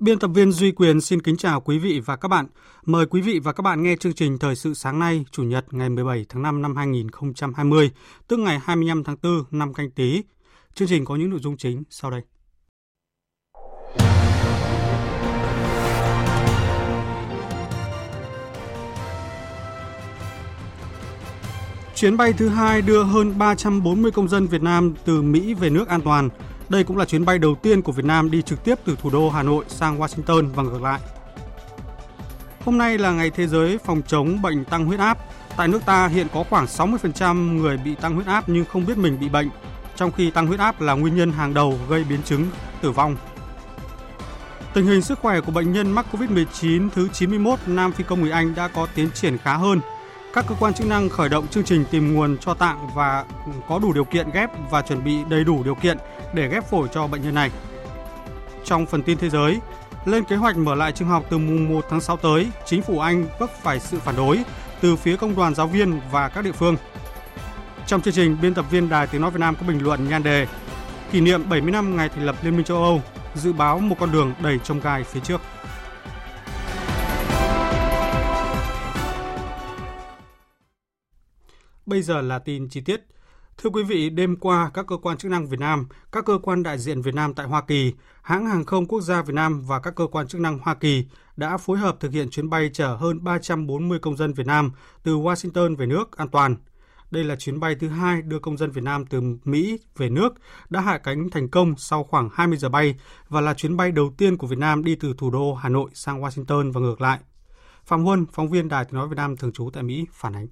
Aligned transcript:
Biên 0.00 0.18
tập 0.18 0.30
viên 0.34 0.52
Duy 0.52 0.72
Quyền 0.72 1.00
xin 1.00 1.22
kính 1.22 1.36
chào 1.36 1.60
quý 1.60 1.78
vị 1.78 2.00
và 2.04 2.16
các 2.16 2.28
bạn. 2.28 2.46
Mời 2.86 3.06
quý 3.06 3.20
vị 3.20 3.38
và 3.38 3.52
các 3.52 3.62
bạn 3.62 3.82
nghe 3.82 3.96
chương 3.96 4.12
trình 4.12 4.38
Thời 4.38 4.56
sự 4.56 4.74
sáng 4.74 4.98
nay, 4.98 5.24
Chủ 5.30 5.42
nhật 5.42 5.64
ngày 5.70 5.88
17 5.88 6.26
tháng 6.28 6.42
5 6.42 6.62
năm 6.62 6.76
2020, 6.76 7.90
tức 8.28 8.38
ngày 8.38 8.60
25 8.64 9.04
tháng 9.04 9.16
4 9.22 9.44
năm 9.50 9.74
canh 9.74 9.90
tí. 9.90 10.22
Chương 10.74 10.88
trình 10.88 11.04
có 11.04 11.16
những 11.16 11.30
nội 11.30 11.40
dung 11.42 11.56
chính 11.56 11.82
sau 11.90 12.10
đây. 12.10 12.22
Chuyến 21.94 22.16
bay 22.16 22.32
thứ 22.32 22.48
hai 22.48 22.82
đưa 22.82 23.02
hơn 23.02 23.38
340 23.38 24.10
công 24.10 24.28
dân 24.28 24.46
Việt 24.46 24.62
Nam 24.62 24.94
từ 25.04 25.22
Mỹ 25.22 25.54
về 25.54 25.70
nước 25.70 25.88
an 25.88 26.00
toàn. 26.00 26.28
Đây 26.70 26.84
cũng 26.84 26.96
là 26.96 27.04
chuyến 27.04 27.24
bay 27.24 27.38
đầu 27.38 27.54
tiên 27.54 27.82
của 27.82 27.92
Việt 27.92 28.04
Nam 28.04 28.30
đi 28.30 28.42
trực 28.42 28.64
tiếp 28.64 28.78
từ 28.84 28.96
thủ 29.02 29.10
đô 29.10 29.30
Hà 29.30 29.42
Nội 29.42 29.64
sang 29.68 30.00
Washington 30.00 30.52
và 30.54 30.62
ngược 30.62 30.82
lại. 30.82 31.00
Hôm 32.64 32.78
nay 32.78 32.98
là 32.98 33.10
ngày 33.10 33.30
thế 33.30 33.46
giới 33.46 33.78
phòng 33.78 34.02
chống 34.06 34.42
bệnh 34.42 34.64
tăng 34.64 34.84
huyết 34.84 35.00
áp. 35.00 35.18
Tại 35.56 35.68
nước 35.68 35.84
ta 35.86 36.06
hiện 36.06 36.26
có 36.34 36.44
khoảng 36.50 36.66
60% 36.66 37.56
người 37.56 37.76
bị 37.76 37.94
tăng 37.94 38.14
huyết 38.14 38.26
áp 38.26 38.44
nhưng 38.46 38.64
không 38.64 38.86
biết 38.86 38.98
mình 38.98 39.20
bị 39.20 39.28
bệnh, 39.28 39.50
trong 39.96 40.12
khi 40.12 40.30
tăng 40.30 40.46
huyết 40.46 40.60
áp 40.60 40.80
là 40.80 40.92
nguyên 40.94 41.16
nhân 41.16 41.32
hàng 41.32 41.54
đầu 41.54 41.78
gây 41.88 42.04
biến 42.04 42.22
chứng 42.22 42.46
tử 42.82 42.90
vong. 42.90 43.16
Tình 44.74 44.86
hình 44.86 45.02
sức 45.02 45.18
khỏe 45.18 45.40
của 45.40 45.52
bệnh 45.52 45.72
nhân 45.72 45.90
mắc 45.90 46.06
COVID-19 46.12 46.88
thứ 46.94 47.08
91 47.12 47.58
Nam 47.66 47.92
Phi 47.92 48.04
công 48.04 48.20
người 48.20 48.30
Anh 48.30 48.54
đã 48.54 48.68
có 48.68 48.86
tiến 48.94 49.10
triển 49.14 49.38
khá 49.38 49.56
hơn 49.56 49.80
các 50.32 50.44
cơ 50.48 50.54
quan 50.60 50.74
chức 50.74 50.86
năng 50.86 51.08
khởi 51.08 51.28
động 51.28 51.48
chương 51.48 51.64
trình 51.64 51.84
tìm 51.90 52.14
nguồn 52.14 52.38
cho 52.38 52.54
tạng 52.54 52.88
và 52.94 53.24
có 53.68 53.78
đủ 53.78 53.92
điều 53.92 54.04
kiện 54.04 54.30
ghép 54.30 54.50
và 54.70 54.82
chuẩn 54.82 55.04
bị 55.04 55.16
đầy 55.28 55.44
đủ 55.44 55.62
điều 55.62 55.74
kiện 55.74 55.98
để 56.34 56.48
ghép 56.48 56.70
phổi 56.70 56.88
cho 56.92 57.06
bệnh 57.06 57.22
nhân 57.22 57.34
này. 57.34 57.50
Trong 58.64 58.86
phần 58.86 59.02
tin 59.02 59.18
thế 59.18 59.30
giới, 59.30 59.58
lên 60.04 60.24
kế 60.24 60.36
hoạch 60.36 60.56
mở 60.56 60.74
lại 60.74 60.92
trường 60.92 61.08
học 61.08 61.24
từ 61.30 61.38
mùng 61.38 61.68
1 61.68 61.84
tháng 61.90 62.00
6 62.00 62.16
tới, 62.16 62.46
chính 62.66 62.82
phủ 62.82 62.98
Anh 62.98 63.26
vấp 63.38 63.50
phải 63.62 63.80
sự 63.80 63.98
phản 63.98 64.16
đối 64.16 64.42
từ 64.80 64.96
phía 64.96 65.16
công 65.16 65.36
đoàn 65.36 65.54
giáo 65.54 65.66
viên 65.66 66.00
và 66.10 66.28
các 66.28 66.44
địa 66.44 66.52
phương. 66.52 66.76
Trong 67.86 68.00
chương 68.00 68.14
trình, 68.14 68.36
biên 68.42 68.54
tập 68.54 68.64
viên 68.70 68.88
Đài 68.88 69.06
Tiếng 69.06 69.20
Nói 69.20 69.30
Việt 69.30 69.40
Nam 69.40 69.54
có 69.54 69.66
bình 69.66 69.82
luận 69.82 70.08
nhan 70.08 70.22
đề 70.22 70.46
Kỷ 71.12 71.20
niệm 71.20 71.48
70 71.48 71.72
năm 71.72 71.96
ngày 71.96 72.08
thành 72.08 72.26
lập 72.26 72.36
Liên 72.42 72.56
minh 72.56 72.64
châu 72.64 72.82
Âu, 72.82 73.02
dự 73.34 73.52
báo 73.52 73.78
một 73.78 73.96
con 74.00 74.12
đường 74.12 74.34
đầy 74.42 74.58
trông 74.64 74.80
gai 74.80 75.04
phía 75.04 75.20
trước. 75.20 75.40
Bây 81.90 82.02
giờ 82.02 82.20
là 82.20 82.38
tin 82.38 82.68
chi 82.68 82.80
tiết. 82.80 83.06
Thưa 83.58 83.70
quý 83.70 83.82
vị, 83.82 84.10
đêm 84.10 84.36
qua, 84.36 84.70
các 84.74 84.86
cơ 84.86 84.96
quan 84.96 85.18
chức 85.18 85.30
năng 85.30 85.46
Việt 85.46 85.60
Nam, 85.60 85.86
các 86.12 86.24
cơ 86.24 86.38
quan 86.42 86.62
đại 86.62 86.78
diện 86.78 87.02
Việt 87.02 87.14
Nam 87.14 87.34
tại 87.34 87.46
Hoa 87.46 87.62
Kỳ, 87.62 87.92
hãng 88.22 88.46
hàng 88.46 88.64
không 88.64 88.86
quốc 88.86 89.00
gia 89.00 89.22
Việt 89.22 89.34
Nam 89.34 89.62
và 89.66 89.80
các 89.80 89.94
cơ 89.94 90.06
quan 90.06 90.28
chức 90.28 90.40
năng 90.40 90.58
Hoa 90.58 90.74
Kỳ 90.74 91.04
đã 91.36 91.56
phối 91.56 91.78
hợp 91.78 91.96
thực 92.00 92.12
hiện 92.12 92.30
chuyến 92.30 92.50
bay 92.50 92.70
chở 92.72 92.96
hơn 92.96 93.24
340 93.24 93.98
công 93.98 94.16
dân 94.16 94.32
Việt 94.32 94.46
Nam 94.46 94.72
từ 95.02 95.16
Washington 95.16 95.76
về 95.76 95.86
nước 95.86 96.16
an 96.16 96.28
toàn. 96.28 96.56
Đây 97.10 97.24
là 97.24 97.36
chuyến 97.36 97.60
bay 97.60 97.74
thứ 97.74 97.88
hai 97.88 98.22
đưa 98.22 98.38
công 98.38 98.56
dân 98.56 98.70
Việt 98.70 98.84
Nam 98.84 99.06
từ 99.06 99.20
Mỹ 99.44 99.78
về 99.96 100.10
nước 100.10 100.34
đã 100.68 100.80
hạ 100.80 100.98
cánh 100.98 101.30
thành 101.30 101.48
công 101.48 101.74
sau 101.76 102.04
khoảng 102.04 102.28
20 102.32 102.58
giờ 102.58 102.68
bay 102.68 102.94
và 103.28 103.40
là 103.40 103.54
chuyến 103.54 103.76
bay 103.76 103.92
đầu 103.92 104.14
tiên 104.18 104.36
của 104.36 104.46
Việt 104.46 104.58
Nam 104.58 104.84
đi 104.84 104.94
từ 104.94 105.14
thủ 105.18 105.30
đô 105.30 105.54
Hà 105.54 105.68
Nội 105.68 105.90
sang 105.94 106.22
Washington 106.22 106.72
và 106.72 106.80
ngược 106.80 107.00
lại. 107.00 107.18
Phạm 107.84 108.04
Huân, 108.04 108.26
phóng 108.32 108.48
viên 108.48 108.68
Đài 108.68 108.84
Tiếng 108.84 108.94
Nói 108.94 109.08
Việt 109.08 109.16
Nam 109.16 109.36
thường 109.36 109.52
trú 109.52 109.70
tại 109.72 109.82
Mỹ, 109.82 110.06
phản 110.12 110.36
ánh. 110.36 110.46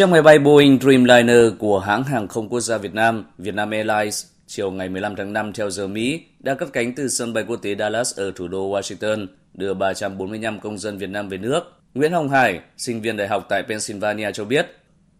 Chiếc 0.00 0.08
máy 0.08 0.22
bay 0.22 0.38
Boeing 0.38 0.78
Dreamliner 0.80 1.52
của 1.58 1.78
hãng 1.78 2.04
hàng 2.04 2.28
không 2.28 2.48
quốc 2.48 2.60
gia 2.60 2.78
Việt 2.78 2.94
Nam, 2.94 3.24
Vietnam 3.38 3.70
Airlines, 3.70 4.24
chiều 4.46 4.70
ngày 4.70 4.88
15 4.88 5.16
tháng 5.16 5.32
5 5.32 5.52
theo 5.52 5.70
giờ 5.70 5.86
Mỹ, 5.86 6.20
đã 6.38 6.54
cất 6.54 6.72
cánh 6.72 6.94
từ 6.94 7.08
sân 7.08 7.32
bay 7.32 7.44
quốc 7.48 7.56
tế 7.56 7.74
Dallas 7.78 8.18
ở 8.18 8.32
thủ 8.34 8.48
đô 8.48 8.70
Washington, 8.70 9.26
đưa 9.54 9.74
345 9.74 10.60
công 10.60 10.78
dân 10.78 10.98
Việt 10.98 11.10
Nam 11.10 11.28
về 11.28 11.38
nước. 11.38 11.60
Nguyễn 11.94 12.12
Hồng 12.12 12.28
Hải, 12.28 12.60
sinh 12.76 13.00
viên 13.00 13.16
đại 13.16 13.28
học 13.28 13.46
tại 13.48 13.62
Pennsylvania 13.62 14.32
cho 14.32 14.44
biết, 14.44 14.66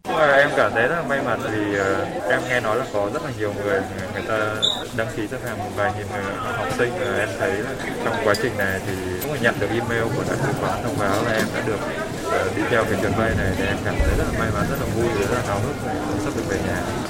em 0.09 0.49
cảm 0.57 0.71
thấy 0.73 0.87
rất 0.87 0.95
là 0.95 1.03
may 1.09 1.21
mắn 1.21 1.39
vì 1.51 1.79
uh, 1.79 2.23
em 2.29 2.39
nghe 2.49 2.59
nói 2.61 2.77
là 2.77 2.85
có 2.93 3.09
rất 3.13 3.23
là 3.23 3.31
nhiều 3.39 3.53
người 3.53 3.81
người 4.13 4.23
ta 4.27 4.55
đăng 4.97 5.07
ký 5.17 5.27
xếp 5.27 5.37
hàng 5.45 5.57
một 5.57 5.69
vài 5.75 5.91
nghìn 5.97 6.07
ờ, 6.13 6.51
học 6.57 6.67
sinh 6.77 6.91
và 6.99 7.17
em 7.19 7.29
thấy 7.39 7.51
trong 8.05 8.15
quá 8.23 8.33
trình 8.43 8.57
này 8.57 8.79
thì 8.87 8.93
cũng 9.23 9.31
nhận 9.41 9.55
được 9.59 9.67
email 9.69 10.03
của 10.15 10.23
đại 10.27 10.37
sứ 10.37 10.53
quán 10.61 10.83
thông 10.83 10.95
báo 10.99 11.23
là 11.25 11.31
em 11.31 11.45
đã 11.55 11.63
được 11.67 11.79
đi 12.55 12.61
theo 12.69 12.83
cái 12.83 12.97
chuyến 13.01 13.11
bay 13.17 13.31
này 13.37 13.53
thì 13.57 13.65
em 13.65 13.77
cảm 13.85 13.95
thấy 13.99 14.17
rất 14.17 14.23
là 14.31 14.39
may 14.39 14.51
mắn 14.53 14.65
rất 14.69 14.77
là 14.79 14.85
vui 14.95 15.07
rất 15.19 15.31
là 15.31 15.41
háo 15.47 15.59
hức 15.59 15.75
sắp 16.23 16.33
được 16.35 16.43
về 16.49 16.59
nhà 16.67 17.01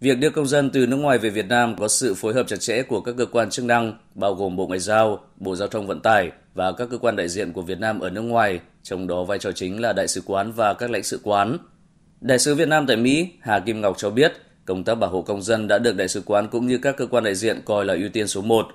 Việc 0.00 0.18
đưa 0.18 0.30
công 0.30 0.46
dân 0.46 0.70
từ 0.70 0.86
nước 0.86 0.96
ngoài 0.96 1.18
về 1.18 1.30
Việt 1.30 1.48
Nam 1.48 1.76
có 1.76 1.88
sự 1.88 2.14
phối 2.14 2.34
hợp 2.34 2.46
chặt 2.48 2.56
chẽ 2.60 2.82
của 2.82 3.00
các 3.00 3.14
cơ 3.18 3.26
quan 3.26 3.50
chức 3.50 3.64
năng, 3.64 3.98
bao 4.14 4.34
gồm 4.34 4.56
Bộ 4.56 4.66
Ngoại 4.66 4.78
giao, 4.80 5.20
Bộ 5.36 5.56
Giao 5.56 5.68
thông 5.68 5.86
Vận 5.86 6.00
tải 6.00 6.30
và 6.54 6.72
các 6.72 6.88
cơ 6.90 6.98
quan 6.98 7.16
đại 7.16 7.28
diện 7.28 7.52
của 7.52 7.62
Việt 7.62 7.80
Nam 7.80 8.00
ở 8.00 8.10
nước 8.10 8.20
ngoài, 8.20 8.60
trong 8.82 9.06
đó 9.06 9.24
vai 9.24 9.38
trò 9.38 9.52
chính 9.52 9.80
là 9.80 9.92
đại 9.92 10.08
sứ 10.08 10.22
quán 10.26 10.52
và 10.52 10.74
các 10.74 10.90
lãnh 10.90 11.02
sự 11.02 11.20
quán. 11.22 11.58
Đại 12.20 12.38
sứ 12.38 12.54
Việt 12.54 12.68
Nam 12.68 12.86
tại 12.86 12.96
Mỹ 12.96 13.28
Hà 13.40 13.60
Kim 13.60 13.80
Ngọc 13.80 13.98
cho 13.98 14.10
biết, 14.10 14.32
công 14.64 14.84
tác 14.84 14.94
bảo 14.94 15.10
hộ 15.10 15.22
công 15.22 15.42
dân 15.42 15.68
đã 15.68 15.78
được 15.78 15.96
đại 15.96 16.08
sứ 16.08 16.22
quán 16.26 16.48
cũng 16.48 16.66
như 16.66 16.78
các 16.78 16.96
cơ 16.96 17.06
quan 17.06 17.24
đại 17.24 17.34
diện 17.34 17.60
coi 17.64 17.84
là 17.84 17.94
ưu 17.94 18.08
tiên 18.08 18.28
số 18.28 18.40
1. 18.40 18.66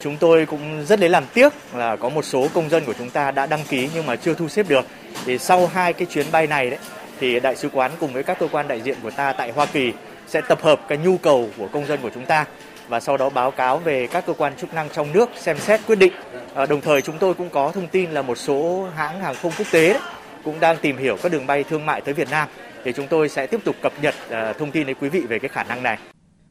Chúng 0.00 0.16
tôi 0.16 0.46
cũng 0.46 0.84
rất 0.86 1.00
lấy 1.00 1.08
làm 1.08 1.24
tiếc 1.34 1.52
là 1.74 1.96
có 1.96 2.08
một 2.08 2.24
số 2.24 2.48
công 2.54 2.70
dân 2.70 2.84
của 2.84 2.92
chúng 2.98 3.10
ta 3.10 3.30
đã 3.30 3.46
đăng 3.46 3.64
ký 3.68 3.88
nhưng 3.94 4.06
mà 4.06 4.16
chưa 4.16 4.34
thu 4.34 4.48
xếp 4.48 4.68
được. 4.68 4.86
Thì 5.24 5.38
sau 5.38 5.66
hai 5.66 5.92
cái 5.92 6.06
chuyến 6.06 6.26
bay 6.32 6.46
này 6.46 6.70
đấy 6.70 6.78
thì 7.20 7.40
đại 7.40 7.56
sứ 7.56 7.68
quán 7.72 7.90
cùng 8.00 8.12
với 8.12 8.22
các 8.22 8.38
cơ 8.38 8.48
quan 8.52 8.68
đại 8.68 8.80
diện 8.80 8.96
của 9.02 9.10
ta 9.10 9.32
tại 9.32 9.52
Hoa 9.52 9.66
Kỳ 9.66 9.92
sẽ 10.26 10.40
tập 10.40 10.62
hợp 10.62 10.80
cái 10.88 10.98
nhu 10.98 11.16
cầu 11.16 11.48
của 11.58 11.68
công 11.68 11.86
dân 11.86 11.98
của 12.02 12.10
chúng 12.14 12.26
ta 12.26 12.44
và 12.88 13.00
sau 13.00 13.16
đó 13.16 13.30
báo 13.30 13.50
cáo 13.50 13.78
về 13.78 14.06
các 14.06 14.26
cơ 14.26 14.32
quan 14.32 14.56
chức 14.56 14.74
năng 14.74 14.88
trong 14.94 15.12
nước 15.12 15.30
xem 15.36 15.58
xét 15.58 15.80
quyết 15.86 15.98
định. 15.98 16.12
À, 16.54 16.66
đồng 16.66 16.80
thời 16.80 17.02
chúng 17.02 17.18
tôi 17.18 17.34
cũng 17.34 17.50
có 17.50 17.70
thông 17.74 17.88
tin 17.88 18.10
là 18.10 18.22
một 18.22 18.38
số 18.38 18.88
hãng 18.96 19.20
hàng 19.20 19.34
không 19.42 19.52
quốc 19.58 19.66
tế 19.70 19.92
đấy, 19.92 20.02
cũng 20.44 20.60
đang 20.60 20.76
tìm 20.76 20.96
hiểu 20.96 21.16
các 21.22 21.32
đường 21.32 21.46
bay 21.46 21.64
thương 21.64 21.86
mại 21.86 22.00
tới 22.00 22.14
Việt 22.14 22.30
Nam 22.30 22.48
thì 22.84 22.92
chúng 22.92 23.06
tôi 23.06 23.28
sẽ 23.28 23.46
tiếp 23.46 23.60
tục 23.64 23.76
cập 23.82 23.92
nhật 24.02 24.14
uh, 24.26 24.58
thông 24.58 24.70
tin 24.70 24.86
đến 24.86 24.96
quý 25.00 25.08
vị 25.08 25.20
về 25.20 25.38
cái 25.38 25.48
khả 25.48 25.62
năng 25.62 25.82
này. 25.82 25.98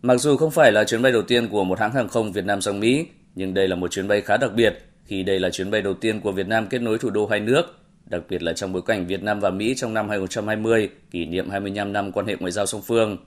Mặc 0.02 0.18
dù 0.18 0.38
không 0.38 0.52
phải 0.52 0.72
là 0.72 0.84
chuyến 0.84 1.02
bay 1.02 1.12
đầu 1.12 1.22
tiên 1.22 1.48
của 1.50 1.64
một 1.64 1.80
hãng 1.80 1.92
hàng 1.92 2.10
không 2.10 2.32
Việt 2.32 2.46
Nam 2.46 2.62
sang 2.62 2.80
Mỹ, 2.80 3.06
nhưng 3.38 3.54
đây 3.54 3.68
là 3.68 3.76
một 3.76 3.92
chuyến 3.92 4.08
bay 4.08 4.22
khá 4.22 4.38
đặc 4.38 4.52
biệt 4.56 4.78
khi 5.06 5.24
đây 5.24 5.40
là 5.40 5.50
chuyến 5.50 5.72
bay 5.72 5.82
đầu 5.82 5.94
tiên 5.94 6.22
của 6.22 6.32
Việt 6.32 6.48
Nam 6.48 6.68
kết 6.68 6.82
nối 6.82 6.98
thủ 6.98 7.10
đô 7.10 7.28
hai 7.28 7.40
nước, 7.40 7.64
đặc 8.06 8.22
biệt 8.30 8.44
là 8.44 8.54
trong 8.54 8.74
bối 8.74 8.82
cảnh 8.86 9.08
Việt 9.08 9.24
Nam 9.24 9.40
và 9.40 9.50
Mỹ 9.50 9.74
trong 9.78 9.94
năm 9.94 10.10
2020 10.10 10.90
kỷ 11.12 11.26
niệm 11.26 11.50
25 11.50 11.94
năm 11.94 12.12
quan 12.12 12.28
hệ 12.28 12.36
ngoại 12.40 12.52
giao 12.52 12.66
song 12.66 12.82
phương. 12.82 13.18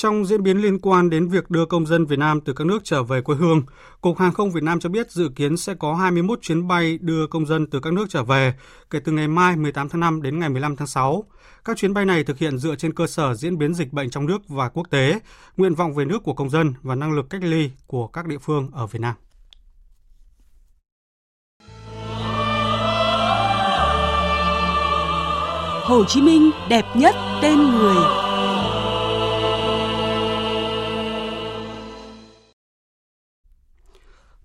Trong 0.00 0.24
diễn 0.24 0.42
biến 0.42 0.62
liên 0.62 0.78
quan 0.78 1.10
đến 1.10 1.28
việc 1.28 1.50
đưa 1.50 1.66
công 1.66 1.86
dân 1.86 2.06
Việt 2.06 2.18
Nam 2.18 2.40
từ 2.40 2.52
các 2.52 2.66
nước 2.66 2.84
trở 2.84 3.02
về 3.02 3.20
quê 3.20 3.36
hương, 3.36 3.62
Cục 4.00 4.18
Hàng 4.18 4.32
không 4.32 4.50
Việt 4.50 4.62
Nam 4.62 4.80
cho 4.80 4.88
biết 4.88 5.10
dự 5.10 5.28
kiến 5.36 5.56
sẽ 5.56 5.74
có 5.74 5.94
21 5.94 6.38
chuyến 6.42 6.68
bay 6.68 6.98
đưa 7.00 7.26
công 7.26 7.46
dân 7.46 7.66
từ 7.66 7.80
các 7.80 7.92
nước 7.92 8.06
trở 8.08 8.24
về 8.24 8.54
kể 8.90 9.00
từ 9.04 9.12
ngày 9.12 9.28
mai 9.28 9.56
18 9.56 9.88
tháng 9.88 10.00
5 10.00 10.22
đến 10.22 10.38
ngày 10.38 10.48
15 10.48 10.76
tháng 10.76 10.86
6. 10.86 11.24
Các 11.64 11.76
chuyến 11.76 11.94
bay 11.94 12.04
này 12.04 12.24
thực 12.24 12.38
hiện 12.38 12.58
dựa 12.58 12.74
trên 12.74 12.94
cơ 12.94 13.06
sở 13.06 13.34
diễn 13.34 13.58
biến 13.58 13.74
dịch 13.74 13.92
bệnh 13.92 14.10
trong 14.10 14.26
nước 14.26 14.48
và 14.48 14.68
quốc 14.68 14.90
tế, 14.90 15.20
nguyện 15.56 15.74
vọng 15.74 15.94
về 15.94 16.04
nước 16.04 16.22
của 16.22 16.34
công 16.34 16.50
dân 16.50 16.74
và 16.82 16.94
năng 16.94 17.12
lực 17.12 17.30
cách 17.30 17.42
ly 17.44 17.70
của 17.86 18.06
các 18.06 18.26
địa 18.26 18.38
phương 18.38 18.70
ở 18.72 18.86
Việt 18.86 19.00
Nam. 19.00 19.14
Hồ 25.84 26.04
Chí 26.04 26.22
Minh 26.22 26.50
đẹp 26.68 26.84
nhất 26.96 27.14
tên 27.42 27.58
người. 27.58 28.19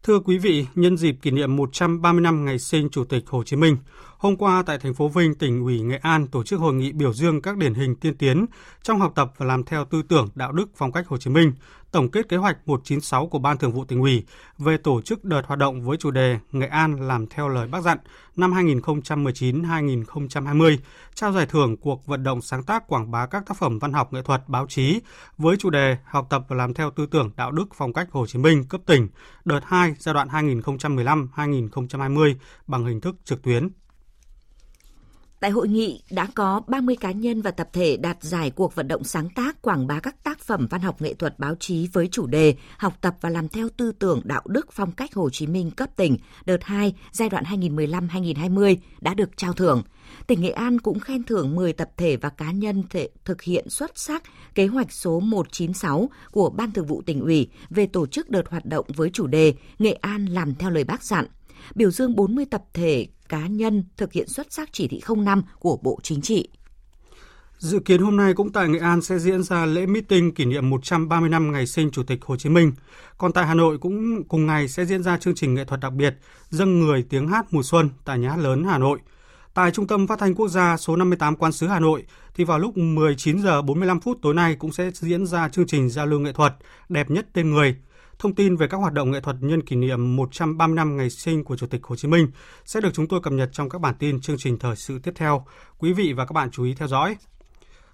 Thưa 0.06 0.20
quý 0.20 0.38
vị, 0.38 0.66
nhân 0.76 0.98
dịp 0.98 1.16
kỷ 1.22 1.32
niệm 1.32 1.56
130 1.56 2.22
năm 2.22 2.46
ngày 2.46 2.60
sinh 2.60 2.90
Chủ 2.90 3.04
tịch 3.04 3.24
Hồ 3.28 3.44
Chí 3.44 3.56
Minh, 3.56 3.78
Hôm 4.26 4.36
qua 4.36 4.64
tại 4.66 4.78
thành 4.78 4.94
phố 4.94 5.08
Vinh, 5.08 5.36
tỉnh 5.36 5.64
ủy 5.64 5.82
Nghệ 5.82 6.00
An 6.02 6.28
tổ 6.28 6.44
chức 6.44 6.60
hội 6.60 6.74
nghị 6.74 6.92
biểu 6.92 7.14
dương 7.14 7.42
các 7.42 7.58
điển 7.58 7.74
hình 7.74 7.96
tiên 7.96 8.18
tiến 8.18 8.46
trong 8.84 9.00
học 9.00 9.12
tập 9.16 9.34
và 9.38 9.46
làm 9.46 9.64
theo 9.64 9.86
tư 9.86 10.02
tưởng 10.02 10.30
đạo 10.36 10.52
đức 10.52 10.70
phong 10.76 10.92
cách 10.92 11.08
Hồ 11.08 11.18
Chí 11.18 11.30
Minh, 11.30 11.54
tổng 11.92 12.12
kết 12.12 12.30
kế 12.30 12.38
hoạch 12.38 12.58
196 12.66 13.28
của 13.28 13.40
Ban 13.40 13.58
Thường 13.58 13.72
vụ 13.72 13.86
tỉnh 13.86 14.02
ủy 14.02 14.24
về 14.58 14.78
tổ 14.78 15.02
chức 15.02 15.26
đợt 15.26 15.42
hoạt 15.46 15.60
động 15.60 15.86
với 15.86 15.98
chủ 15.98 16.12
đề 16.12 16.40
Nghệ 16.52 16.68
An 16.68 17.08
làm 17.08 17.28
theo 17.28 17.48
lời 17.48 17.68
Bác 17.68 17.82
dặn 17.82 17.98
năm 18.36 18.54
2019-2020, 18.54 20.78
trao 21.14 21.32
giải 21.32 21.46
thưởng 21.46 21.78
cuộc 21.78 22.06
vận 22.06 22.24
động 22.24 22.42
sáng 22.42 22.64
tác 22.64 22.88
quảng 22.88 23.12
bá 23.12 23.26
các 23.26 23.46
tác 23.46 23.58
phẩm 23.58 23.80
văn 23.80 23.94
học 23.94 24.14
nghệ 24.14 24.22
thuật 24.22 24.42
báo 24.48 24.66
chí 24.70 25.00
với 25.38 25.58
chủ 25.58 25.70
đề 25.70 25.98
học 26.06 26.28
tập 26.30 26.46
và 26.48 26.56
làm 26.56 26.74
theo 26.74 26.92
tư 26.92 27.06
tưởng 27.06 27.32
đạo 27.36 27.52
đức 27.52 27.66
phong 27.76 27.94
cách 27.94 28.08
Hồ 28.12 28.28
Chí 28.28 28.40
Minh 28.40 28.64
cấp 28.70 28.82
tỉnh, 28.86 29.08
đợt 29.46 29.62
2 29.66 29.96
giai 30.00 30.14
đoạn 30.14 30.28
2015-2020 30.28 32.36
bằng 32.68 32.86
hình 32.86 33.02
thức 33.02 33.16
trực 33.24 33.42
tuyến. 33.42 33.70
Tại 35.46 35.52
hội 35.52 35.68
nghị, 35.68 36.02
đã 36.10 36.28
có 36.36 36.62
30 36.68 36.96
cá 36.96 37.12
nhân 37.12 37.42
và 37.42 37.52
tập 37.52 37.70
thể 37.74 37.98
đạt 37.98 38.18
giải 38.22 38.52
cuộc 38.52 38.76
vận 38.76 38.88
động 38.88 39.04
sáng 39.04 39.30
tác 39.30 39.62
quảng 39.62 39.88
bá 39.88 40.00
các 40.00 40.24
tác 40.24 40.40
phẩm 40.40 40.68
văn 40.70 40.82
học 40.82 41.02
nghệ 41.02 41.14
thuật 41.14 41.40
báo 41.40 41.56
chí 41.60 41.88
với 41.94 42.08
chủ 42.08 42.28
đề 42.28 42.56
học 42.78 42.94
tập 43.02 43.16
và 43.22 43.30
làm 43.30 43.48
theo 43.48 43.70
tư 43.78 43.92
tưởng 43.92 44.22
đạo 44.24 44.42
đức 44.46 44.72
phong 44.72 44.92
cách 44.92 45.14
Hồ 45.14 45.30
Chí 45.30 45.48
Minh 45.48 45.72
cấp 45.72 45.90
tỉnh, 45.96 46.18
đợt 46.46 46.64
2 46.64 46.94
giai 47.12 47.30
đoạn 47.30 47.44
2015-2020 47.44 48.76
đã 49.02 49.14
được 49.14 49.38
trao 49.38 49.54
thưởng. 49.54 49.84
Tỉnh 50.28 50.42
Nghệ 50.42 50.50
An 50.50 50.80
cũng 50.80 51.00
khen 51.00 51.24
thưởng 51.24 51.56
10 51.56 51.74
tập 51.74 51.90
thể 51.98 52.18
và 52.18 52.30
cá 52.30 52.52
nhân 52.52 52.84
thể 52.90 53.10
thực 53.26 53.42
hiện 53.42 53.70
xuất 53.70 53.92
sắc 53.96 54.24
kế 54.56 54.68
hoạch 54.68 54.92
số 54.92 55.20
196 55.20 56.10
của 56.32 56.50
Ban 56.50 56.72
Thường 56.72 56.86
vụ 56.86 57.02
tỉnh 57.06 57.22
ủy 57.22 57.50
về 57.70 57.88
tổ 57.88 58.08
chức 58.08 58.30
đợt 58.30 58.50
hoạt 58.50 58.66
động 58.66 58.86
với 58.96 59.10
chủ 59.10 59.28
đề 59.28 59.54
Nghệ 59.80 59.94
An 59.94 60.26
làm 60.26 60.56
theo 60.56 60.70
lời 60.70 60.84
bác 60.84 61.04
dặn 61.04 61.26
biểu 61.76 61.92
dương 61.92 62.16
40 62.16 62.46
tập 62.46 62.64
thể 62.74 63.08
cá 63.30 63.48
nhân 63.48 63.84
thực 63.98 64.14
hiện 64.14 64.28
xuất 64.28 64.54
sắc 64.54 64.70
chỉ 64.72 64.88
thị 64.88 65.02
05 65.18 65.44
của 65.60 65.78
Bộ 65.82 66.00
Chính 66.04 66.22
trị. 66.22 66.48
Dự 67.58 67.80
kiến 67.80 68.02
hôm 68.02 68.18
nay 68.18 68.34
cũng 68.34 68.52
tại 68.52 68.70
Nghệ 68.70 68.80
An 68.80 69.02
sẽ 69.02 69.20
diễn 69.20 69.44
ra 69.44 69.66
lễ 69.66 69.86
meeting 69.86 70.34
kỷ 70.34 70.46
niệm 70.46 70.70
130 70.70 71.30
năm 71.30 71.52
ngày 71.52 71.68
sinh 71.68 71.92
Chủ 71.92 72.04
tịch 72.04 72.26
Hồ 72.26 72.36
Chí 72.36 72.50
Minh. 72.50 72.72
Còn 73.18 73.32
tại 73.32 73.46
Hà 73.46 73.54
Nội 73.54 73.78
cũng 73.78 74.24
cùng 74.24 74.46
ngày 74.46 74.68
sẽ 74.68 74.86
diễn 74.86 75.04
ra 75.04 75.18
chương 75.18 75.36
trình 75.36 75.54
nghệ 75.54 75.66
thuật 75.66 75.80
đặc 75.80 75.94
biệt 75.94 76.16
Dâng 76.50 76.80
người 76.80 77.06
tiếng 77.10 77.28
hát 77.28 77.46
mùa 77.52 77.64
xuân 77.64 77.90
tại 78.06 78.20
Nhà 78.20 78.30
hát 78.30 78.38
lớn 78.40 78.64
Hà 78.64 78.78
Nội. 78.78 79.00
Tại 79.54 79.72
Trung 79.72 79.88
tâm 79.88 80.08
Phát 80.08 80.20
thanh 80.20 80.36
Quốc 80.36 80.48
gia 80.48 80.78
số 80.78 80.96
58 80.96 81.36
Quan 81.36 81.52
sứ 81.52 81.68
Hà 81.68 81.80
Nội 81.80 82.04
thì 82.36 82.44
vào 82.44 82.60
lúc 82.60 82.78
19 82.78 83.40
giờ 83.42 83.62
45 83.62 84.00
phút 84.00 84.18
tối 84.22 84.34
nay 84.34 84.56
cũng 84.56 84.72
sẽ 84.72 84.92
diễn 84.94 85.26
ra 85.26 85.50
chương 85.50 85.68
trình 85.68 85.90
giao 85.90 86.06
lưu 86.06 86.20
nghệ 86.20 86.34
thuật 86.34 86.54
Đẹp 86.90 87.12
nhất 87.12 87.28
tên 87.34 87.52
người 87.52 87.76
Thông 88.26 88.36
tin 88.36 88.56
về 88.56 88.68
các 88.68 88.78
hoạt 88.78 88.94
động 88.94 89.12
nghệ 89.12 89.22
thuật 89.22 89.36
nhân 89.40 89.62
kỷ 89.62 89.76
niệm 89.76 90.16
130 90.16 90.76
năm 90.76 90.98
ngày 90.98 91.10
sinh 91.10 91.44
của 91.44 91.58
Chủ 91.58 91.68
tịch 91.68 91.84
Hồ 91.84 91.96
Chí 91.96 92.08
Minh 92.08 92.28
sẽ 92.66 92.82
được 92.82 92.90
chúng 92.94 93.08
tôi 93.08 93.22
cập 93.22 93.34
nhật 93.34 93.50
trong 93.52 93.70
các 93.70 93.82
bản 93.82 93.96
tin 94.00 94.22
chương 94.22 94.38
trình 94.38 94.60
thời 94.60 94.76
sự 94.76 95.00
tiếp 95.00 95.12
theo. 95.16 95.46
Quý 95.78 95.94
vị 95.94 96.14
và 96.14 96.26
các 96.26 96.34
bạn 96.34 96.52
chú 96.52 96.64
ý 96.64 96.74
theo 96.76 96.88
dõi. 96.88 97.18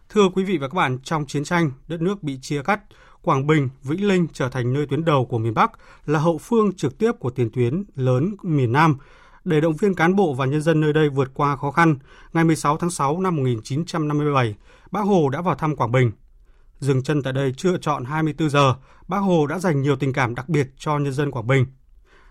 Thưa 0.09 0.29
quý 0.29 0.43
vị 0.43 0.57
và 0.57 0.67
các 0.67 0.73
bạn, 0.73 0.99
trong 1.03 1.25
chiến 1.25 1.43
tranh, 1.43 1.71
đất 1.87 2.01
nước 2.01 2.23
bị 2.23 2.39
chia 2.41 2.63
cắt, 2.63 2.81
Quảng 3.21 3.47
Bình, 3.47 3.69
Vĩnh 3.83 4.07
Linh 4.07 4.27
trở 4.33 4.49
thành 4.49 4.73
nơi 4.73 4.85
tuyến 4.85 5.05
đầu 5.05 5.25
của 5.25 5.37
miền 5.37 5.53
Bắc, 5.53 5.71
là 6.05 6.19
hậu 6.19 6.37
phương 6.37 6.73
trực 6.73 6.97
tiếp 6.97 7.11
của 7.19 7.29
tiền 7.29 7.49
tuyến 7.53 7.83
lớn 7.95 8.35
miền 8.43 8.71
Nam. 8.71 8.97
Để 9.43 9.61
động 9.61 9.75
viên 9.75 9.95
cán 9.95 10.15
bộ 10.15 10.33
và 10.33 10.45
nhân 10.45 10.61
dân 10.61 10.81
nơi 10.81 10.93
đây 10.93 11.09
vượt 11.09 11.31
qua 11.33 11.55
khó 11.55 11.71
khăn, 11.71 11.95
ngày 12.33 12.43
16 12.43 12.77
tháng 12.77 12.89
6 12.89 13.19
năm 13.19 13.35
1957, 13.35 14.55
Bác 14.91 15.01
Hồ 15.01 15.29
đã 15.29 15.41
vào 15.41 15.55
thăm 15.55 15.75
Quảng 15.75 15.91
Bình. 15.91 16.11
Dừng 16.81 17.03
chân 17.03 17.21
tại 17.21 17.33
đây 17.33 17.53
chưa 17.57 17.77
chọn 17.77 18.05
24 18.05 18.49
giờ, 18.49 18.75
Bác 19.07 19.17
Hồ 19.17 19.47
đã 19.47 19.59
dành 19.59 19.81
nhiều 19.81 19.95
tình 19.95 20.13
cảm 20.13 20.35
đặc 20.35 20.49
biệt 20.49 20.67
cho 20.77 20.97
nhân 20.97 21.13
dân 21.13 21.31
Quảng 21.31 21.47
Bình. 21.47 21.65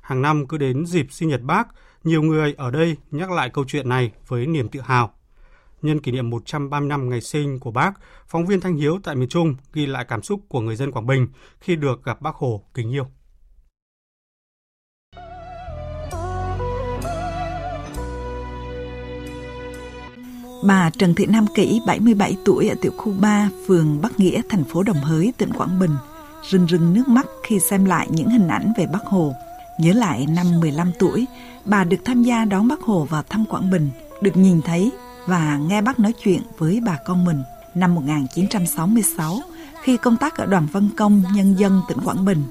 Hàng 0.03 0.23
năm 0.23 0.47
cứ 0.47 0.59
đến 0.59 0.87
dịp 0.87 1.07
sinh 1.11 1.29
nhật 1.29 1.43
Bác, 1.43 1.69
nhiều 2.05 2.23
người 2.23 2.55
ở 2.59 2.71
đây 2.71 2.97
nhắc 3.11 3.31
lại 3.31 3.51
câu 3.51 3.65
chuyện 3.69 3.89
này 3.89 4.13
với 4.29 4.47
niềm 4.47 4.69
tự 4.69 4.81
hào. 4.81 5.15
Nhân 5.83 6.01
kỷ 6.01 6.13
niệm 6.13 6.31
130 6.31 6.89
năm 6.89 7.11
ngày 7.11 7.21
sinh 7.21 7.59
của 7.59 7.71
Bác, 7.71 7.93
phóng 8.27 8.47
viên 8.47 8.61
Thanh 8.61 8.77
Hiếu 8.77 8.99
tại 9.03 9.15
miền 9.15 9.29
Trung 9.29 9.55
ghi 9.73 9.87
lại 9.87 10.05
cảm 10.05 10.23
xúc 10.23 10.41
của 10.49 10.61
người 10.61 10.77
dân 10.77 10.93
Quảng 10.93 11.07
Bình 11.07 11.29
khi 11.61 11.77
được 11.77 12.05
gặp 12.05 12.21
Bác 12.21 12.35
Hồ 12.35 12.65
kính 12.75 12.91
yêu. 12.91 13.07
Bà 20.63 20.91
Trần 20.91 21.15
Thị 21.15 21.27
Nam 21.27 21.47
Kỷ, 21.47 21.81
77 21.87 22.37
tuổi 22.45 22.69
ở 22.69 22.75
tiểu 22.81 22.93
khu 22.97 23.13
3, 23.21 23.51
phường 23.67 24.01
Bắc 24.01 24.21
Nghĩa, 24.21 24.41
thành 24.49 24.65
phố 24.65 24.83
Đồng 24.83 24.97
Hới, 24.97 25.33
tỉnh 25.39 25.53
Quảng 25.53 25.79
Bình, 25.79 25.91
rưng 26.51 26.67
rưng 26.67 26.95
nước 26.95 27.09
mắt 27.09 27.27
khi 27.43 27.61
xem 27.61 27.85
lại 27.85 28.09
những 28.11 28.29
hình 28.29 28.49
ảnh 28.49 28.73
về 28.77 28.87
Bắc 28.87 29.05
Hồ. 29.05 29.35
Nhớ 29.79 29.93
lại 29.93 30.27
năm 30.27 30.61
15 30.61 30.93
tuổi, 30.99 31.27
bà 31.65 31.85
được 31.85 31.97
tham 32.05 32.23
gia 32.23 32.45
đón 32.45 32.69
Bắc 32.69 32.81
Hồ 32.81 33.07
vào 33.11 33.23
thăm 33.23 33.45
Quảng 33.45 33.71
Bình, 33.71 33.91
được 34.23 34.37
nhìn 34.37 34.63
thấy 34.63 34.91
và 35.27 35.57
nghe 35.57 35.83
bác 35.83 35.99
nói 36.01 36.13
chuyện 36.25 36.43
với 36.59 36.81
bà 36.85 36.99
con 37.07 37.25
mình. 37.25 37.43
Năm 37.75 37.95
1966, 37.95 39.41
khi 39.83 39.97
công 39.97 40.17
tác 40.17 40.37
ở 40.37 40.47
đoàn 40.47 40.67
văn 40.73 40.89
công 40.97 41.23
nhân 41.35 41.55
dân 41.59 41.81
tỉnh 41.89 41.99
Quảng 42.05 42.25
Bình, 42.25 42.43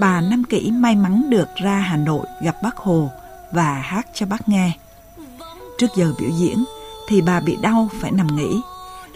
bà 0.00 0.20
Nam 0.20 0.44
Kỷ 0.44 0.70
may 0.70 0.96
mắn 0.96 1.30
được 1.30 1.48
ra 1.62 1.78
Hà 1.78 1.96
Nội 1.96 2.26
gặp 2.42 2.56
bác 2.62 2.76
Hồ 2.76 3.10
và 3.52 3.74
hát 3.74 4.06
cho 4.14 4.26
bác 4.26 4.48
nghe. 4.48 4.72
Trước 5.78 5.86
giờ 5.96 6.12
biểu 6.20 6.30
diễn, 6.38 6.64
thì 7.08 7.20
bà 7.20 7.40
bị 7.40 7.56
đau 7.62 7.88
phải 8.00 8.10
nằm 8.12 8.36
nghỉ. 8.36 8.60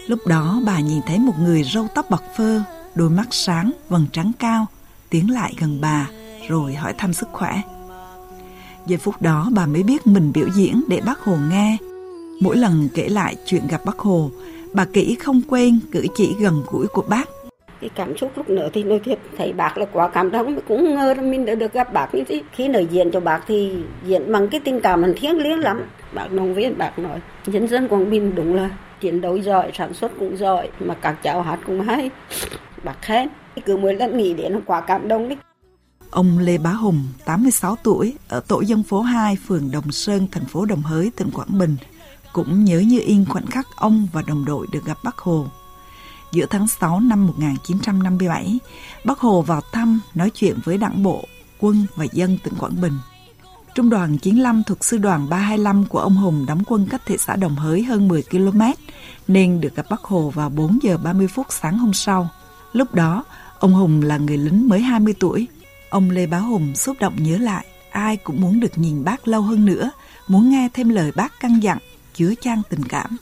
Lúc 0.07 0.27
đó 0.27 0.61
bà 0.65 0.79
nhìn 0.79 1.01
thấy 1.07 1.19
một 1.19 1.33
người 1.39 1.63
râu 1.63 1.87
tóc 1.95 2.09
bạc 2.09 2.23
phơ, 2.37 2.61
đôi 2.95 3.09
mắt 3.09 3.27
sáng, 3.31 3.71
vầng 3.89 4.05
trắng 4.11 4.31
cao, 4.39 4.65
tiến 5.09 5.31
lại 5.31 5.53
gần 5.57 5.81
bà 5.81 6.07
rồi 6.49 6.73
hỏi 6.73 6.93
thăm 6.97 7.13
sức 7.13 7.29
khỏe. 7.31 7.61
Giây 8.85 8.97
phút 8.97 9.21
đó 9.21 9.49
bà 9.51 9.65
mới 9.65 9.83
biết 9.83 10.07
mình 10.07 10.31
biểu 10.31 10.47
diễn 10.55 10.81
để 10.87 11.01
bác 11.05 11.19
Hồ 11.19 11.37
nghe. 11.49 11.77
Mỗi 12.41 12.57
lần 12.57 12.89
kể 12.93 13.09
lại 13.09 13.35
chuyện 13.45 13.67
gặp 13.67 13.85
bác 13.85 13.99
Hồ, 13.99 14.31
bà 14.73 14.85
kỹ 14.85 15.17
không 15.23 15.41
quên 15.49 15.79
cử 15.91 16.05
chỉ 16.15 16.35
gần 16.39 16.63
gũi 16.71 16.87
của 16.87 17.01
bác. 17.01 17.29
Cái 17.81 17.89
cảm 17.95 18.17
xúc 18.17 18.31
lúc 18.35 18.49
nữa 18.49 18.69
thì 18.73 18.83
nói 18.83 18.99
thiệt 18.99 19.19
thấy 19.37 19.53
bác 19.53 19.77
là 19.77 19.85
quá 19.91 20.07
cảm 20.07 20.31
động. 20.31 20.59
Cũng 20.67 20.95
ngờ 20.95 21.13
là 21.17 21.21
mình 21.23 21.45
đã 21.45 21.55
được 21.55 21.73
gặp 21.73 21.93
bác 21.93 22.15
như 22.15 22.23
thế. 22.27 22.41
Khi 22.51 22.67
nói 22.67 22.87
diện 22.91 23.11
cho 23.11 23.19
bác 23.19 23.41
thì 23.47 23.73
diện 24.05 24.31
bằng 24.31 24.47
cái 24.47 24.61
tình 24.65 24.79
cảm 24.79 25.01
mình 25.01 25.13
thiêng 25.17 25.37
liêng 25.37 25.59
lắm. 25.59 25.81
Bác 26.13 26.31
động 26.31 26.53
viên 26.53 26.77
bác 26.77 26.99
nói 26.99 27.19
nhân 27.45 27.67
dân 27.67 27.87
Quảng 27.87 28.09
Bình 28.09 28.35
đúng 28.35 28.55
là 28.55 28.69
chiến 29.01 29.21
đấu 29.21 29.37
giỏi 29.37 29.71
sản 29.73 29.93
xuất 29.93 30.11
cũng 30.19 30.37
giỏi 30.37 30.69
mà 30.79 30.93
các 30.93 31.15
cháu 31.23 31.41
hát 31.41 31.59
cũng 31.65 31.81
hay. 31.81 32.09
Bác 32.83 33.01
khen. 33.01 33.29
Cứ 33.65 33.77
mỗi 33.77 33.95
lần 33.95 34.17
nghĩ 34.17 34.33
đến 34.33 34.53
nó 34.53 34.59
quá 34.65 34.81
cảm 34.81 35.07
động 35.07 35.29
đấy. 35.29 35.37
Ông 36.11 36.39
Lê 36.39 36.57
Bá 36.57 36.71
Hùng, 36.71 37.03
86 37.25 37.75
tuổi, 37.83 38.13
ở 38.29 38.39
tổ 38.47 38.61
dân 38.61 38.83
phố 38.83 39.01
2, 39.01 39.37
phường 39.47 39.71
Đồng 39.71 39.91
Sơn, 39.91 40.27
thành 40.31 40.45
phố 40.45 40.65
Đồng 40.65 40.81
Hới, 40.81 41.11
tỉnh 41.15 41.31
Quảng 41.31 41.57
Bình, 41.59 41.75
cũng 42.33 42.65
nhớ 42.65 42.79
như 42.79 42.99
in 43.05 43.25
khoảnh 43.29 43.45
khắc 43.45 43.67
ông 43.75 44.07
và 44.13 44.21
đồng 44.27 44.45
đội 44.45 44.67
được 44.73 44.85
gặp 44.85 44.97
Bác 45.03 45.17
Hồ. 45.17 45.45
Giữa 46.31 46.45
tháng 46.49 46.67
6 46.67 46.99
năm 46.99 47.27
1957, 47.27 48.59
Bác 49.05 49.19
Hồ 49.19 49.41
vào 49.41 49.61
thăm 49.71 49.99
nói 50.15 50.29
chuyện 50.29 50.55
với 50.63 50.77
đảng 50.77 51.03
bộ, 51.03 51.23
quân 51.59 51.85
và 51.95 52.05
dân 52.11 52.37
tỉnh 52.43 52.53
Quảng 52.59 52.81
Bình. 52.81 52.93
Trung 53.75 53.89
đoàn 53.89 54.17
95 54.17 54.63
thuộc 54.63 54.85
sư 54.85 54.97
đoàn 54.97 55.29
325 55.29 55.85
của 55.85 55.99
ông 55.99 56.15
Hùng 56.15 56.45
đóng 56.45 56.63
quân 56.67 56.87
cách 56.89 57.01
thị 57.05 57.17
xã 57.19 57.35
Đồng 57.35 57.55
Hới 57.55 57.83
hơn 57.83 58.07
10 58.07 58.23
km, 58.23 58.61
nên 59.27 59.61
được 59.61 59.75
gặp 59.75 59.85
Bác 59.89 60.01
Hồ 60.01 60.29
vào 60.29 60.49
4 60.49 60.79
giờ 60.81 60.97
30 60.97 61.27
phút 61.27 61.47
sáng 61.49 61.77
hôm 61.77 61.93
sau. 61.93 62.29
Lúc 62.73 62.93
đó, 62.93 63.23
ông 63.59 63.73
Hùng 63.73 64.01
là 64.01 64.17
người 64.17 64.37
lính 64.37 64.69
mới 64.69 64.79
20 64.79 65.13
tuổi. 65.19 65.47
Ông 65.89 66.09
Lê 66.09 66.27
Bá 66.27 66.37
Hùng 66.37 66.75
xúc 66.75 66.97
động 66.99 67.23
nhớ 67.23 67.37
lại, 67.37 67.65
ai 67.91 68.17
cũng 68.17 68.41
muốn 68.41 68.59
được 68.59 68.77
nhìn 68.77 69.03
bác 69.03 69.27
lâu 69.27 69.41
hơn 69.41 69.65
nữa, 69.65 69.91
muốn 70.27 70.49
nghe 70.49 70.69
thêm 70.73 70.89
lời 70.89 71.11
bác 71.15 71.39
căn 71.39 71.59
dặn, 71.59 71.77
chứa 72.13 72.33
chan 72.41 72.61
tình 72.69 72.83
cảm. 72.83 73.17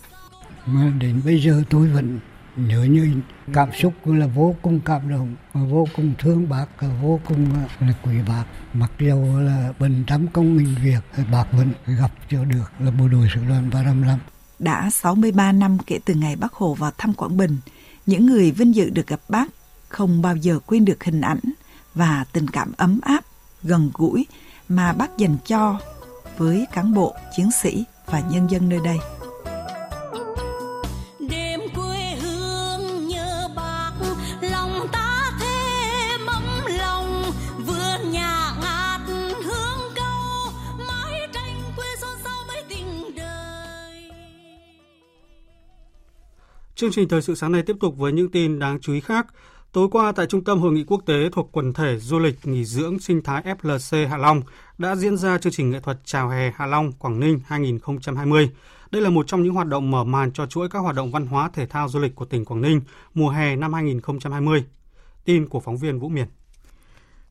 Mà 0.65 0.93
đến 0.99 1.21
bây 1.25 1.41
giờ 1.43 1.63
tôi 1.69 1.87
vẫn 1.87 2.19
nhớ 2.57 2.83
như 2.83 3.21
cảm 3.53 3.69
xúc 3.81 3.93
là 4.05 4.27
vô 4.27 4.55
cùng 4.61 4.79
cảm 4.85 5.09
động 5.09 5.35
vô 5.53 5.87
cùng 5.95 6.13
thương 6.19 6.49
bác 6.49 6.65
vô 7.01 7.19
cùng 7.27 7.47
ờ, 7.53 7.85
là 7.87 7.93
quý 8.03 8.13
bác. 8.27 8.43
Mặc 8.73 8.91
dù 8.99 9.39
là 9.39 9.73
bình 9.79 10.03
trăm 10.07 10.27
công 10.27 10.57
nghìn 10.57 10.75
việc 10.83 11.23
bác 11.31 11.45
vẫn 11.51 11.71
gặp 11.85 12.11
cho 12.29 12.45
được, 12.45 12.71
là 12.79 12.91
bộ 12.91 13.07
đội 13.07 13.27
sự 13.33 13.41
đoàn 13.49 13.69
355 13.73 14.19
đã 14.59 14.89
63 14.89 15.51
năm 15.51 15.77
kể 15.87 15.99
từ 16.05 16.13
ngày 16.13 16.35
bác 16.35 16.53
Hồ 16.53 16.73
vào 16.73 16.91
thăm 16.97 17.13
Quảng 17.13 17.37
Bình, 17.37 17.57
những 18.05 18.25
người 18.25 18.51
vinh 18.51 18.75
dự 18.75 18.89
được 18.89 19.07
gặp 19.07 19.19
bác 19.29 19.47
không 19.89 20.21
bao 20.21 20.35
giờ 20.35 20.59
quên 20.65 20.85
được 20.85 21.03
hình 21.03 21.21
ảnh 21.21 21.39
và 21.95 22.25
tình 22.33 22.47
cảm 22.47 22.71
ấm 22.77 22.99
áp, 23.01 23.23
gần 23.63 23.91
gũi 23.93 24.25
mà 24.69 24.93
bác 24.93 25.17
dành 25.17 25.37
cho 25.47 25.79
với 26.37 26.65
cán 26.73 26.93
bộ, 26.93 27.15
chiến 27.37 27.51
sĩ 27.51 27.83
và 28.05 28.23
nhân 28.31 28.47
dân 28.51 28.69
nơi 28.69 28.79
đây. 28.83 28.97
Chương 46.77 46.91
trình 46.91 47.07
thời 47.07 47.21
sự 47.21 47.35
sáng 47.35 47.51
nay 47.51 47.63
tiếp 47.63 47.75
tục 47.79 47.97
với 47.97 48.11
những 48.11 48.31
tin 48.31 48.59
đáng 48.59 48.79
chú 48.81 48.93
ý 48.93 48.99
khác. 48.99 49.27
Tối 49.71 49.87
qua 49.91 50.11
tại 50.11 50.25
Trung 50.25 50.43
tâm 50.43 50.59
Hội 50.59 50.71
nghị 50.71 50.83
Quốc 50.83 51.01
tế 51.05 51.29
thuộc 51.31 51.49
quần 51.51 51.73
thể 51.73 51.97
du 51.99 52.19
lịch 52.19 52.35
nghỉ 52.43 52.65
dưỡng 52.65 52.99
sinh 52.99 53.23
thái 53.23 53.43
FLC 53.61 54.07
Hạ 54.07 54.17
Long 54.17 54.41
đã 54.77 54.95
diễn 54.95 55.17
ra 55.17 55.37
chương 55.37 55.53
trình 55.53 55.69
nghệ 55.69 55.79
thuật 55.79 55.99
Chào 56.05 56.29
hè 56.29 56.51
Hạ 56.55 56.65
Long 56.65 56.91
Quảng 56.91 57.19
Ninh 57.19 57.39
2020. 57.45 58.49
Đây 58.91 59.01
là 59.01 59.09
một 59.09 59.27
trong 59.27 59.43
những 59.43 59.53
hoạt 59.53 59.67
động 59.67 59.91
mở 59.91 60.03
màn 60.03 60.31
cho 60.31 60.45
chuỗi 60.45 60.69
các 60.69 60.79
hoạt 60.79 60.95
động 60.95 61.11
văn 61.11 61.25
hóa 61.25 61.49
thể 61.53 61.65
thao 61.65 61.89
du 61.89 61.99
lịch 61.99 62.15
của 62.15 62.25
tỉnh 62.25 62.45
Quảng 62.45 62.61
Ninh 62.61 62.81
mùa 63.13 63.29
hè 63.29 63.55
năm 63.55 63.73
2020. 63.73 64.63
Tin 65.25 65.47
của 65.47 65.59
phóng 65.59 65.77
viên 65.77 65.99
Vũ 65.99 66.09
Miền. 66.09 66.27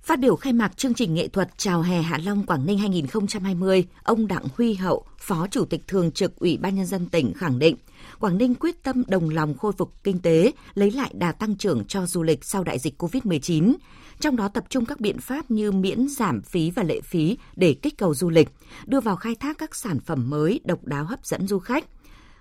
Phát 0.02 0.20
biểu 0.20 0.36
khai 0.36 0.52
mạc 0.52 0.76
chương 0.76 0.94
trình 0.94 1.14
nghệ 1.14 1.28
thuật 1.28 1.48
Chào 1.56 1.82
hè 1.82 2.02
Hạ 2.02 2.18
Long 2.24 2.46
Quảng 2.46 2.66
Ninh 2.66 2.78
2020, 2.78 3.84
ông 4.02 4.26
Đặng 4.26 4.44
Huy 4.56 4.74
Hậu, 4.74 5.04
Phó 5.18 5.46
Chủ 5.50 5.64
tịch 5.64 5.88
Thường 5.88 6.10
trực 6.10 6.36
Ủy 6.36 6.56
ban 6.56 6.74
Nhân 6.74 6.86
dân 6.86 7.06
tỉnh 7.06 7.32
khẳng 7.34 7.58
định, 7.58 7.76
Quảng 8.20 8.38
Ninh 8.38 8.54
quyết 8.54 8.82
tâm 8.82 9.02
đồng 9.08 9.30
lòng 9.30 9.58
khôi 9.58 9.72
phục 9.72 9.92
kinh 10.04 10.18
tế, 10.18 10.52
lấy 10.74 10.90
lại 10.90 11.10
đà 11.14 11.32
tăng 11.32 11.56
trưởng 11.56 11.84
cho 11.84 12.06
du 12.06 12.22
lịch 12.22 12.44
sau 12.44 12.64
đại 12.64 12.78
dịch 12.78 13.02
COVID-19, 13.02 13.74
trong 14.20 14.36
đó 14.36 14.48
tập 14.48 14.64
trung 14.68 14.84
các 14.84 15.00
biện 15.00 15.18
pháp 15.18 15.50
như 15.50 15.72
miễn 15.72 16.08
giảm 16.08 16.42
phí 16.42 16.70
và 16.70 16.82
lệ 16.82 17.00
phí 17.00 17.38
để 17.56 17.74
kích 17.82 17.98
cầu 17.98 18.14
du 18.14 18.30
lịch, 18.30 18.48
đưa 18.86 19.00
vào 19.00 19.16
khai 19.16 19.34
thác 19.34 19.58
các 19.58 19.74
sản 19.74 20.00
phẩm 20.00 20.30
mới 20.30 20.60
độc 20.64 20.84
đáo 20.84 21.04
hấp 21.04 21.26
dẫn 21.26 21.46
du 21.46 21.58
khách, 21.58 21.84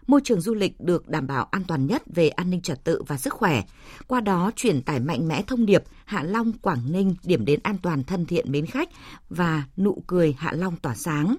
môi 0.08 0.22
trường 0.24 0.42
du 0.42 0.54
lịch 0.54 0.80
được 0.80 1.08
đảm 1.08 1.28
bảo 1.28 1.48
an 1.52 1.64
toàn 1.68 1.88
nhất 1.88 2.04
về 2.16 2.30
an 2.30 2.50
ninh 2.50 2.62
trật 2.62 2.84
tự 2.84 3.04
và 3.08 3.18
sức 3.18 3.34
khỏe. 3.34 3.64
Qua 4.08 4.22
đó 4.22 4.52
truyền 4.56 4.82
tải 4.82 5.00
mạnh 5.00 5.28
mẽ 5.28 5.44
thông 5.48 5.66
điệp 5.66 5.84
Hạ 6.06 6.24
Long 6.24 6.54
Quảng 6.54 6.92
Ninh 6.92 7.16
điểm 7.24 7.46
đến 7.46 7.60
an 7.64 7.78
toàn 7.82 8.04
thân 8.04 8.26
thiện 8.26 8.52
mến 8.52 8.66
khách 8.66 8.90
và 9.30 9.64
nụ 9.78 10.04
cười 10.08 10.36
Hạ 10.38 10.52
Long 10.52 10.78
tỏa 10.78 10.96
sáng. 10.96 11.36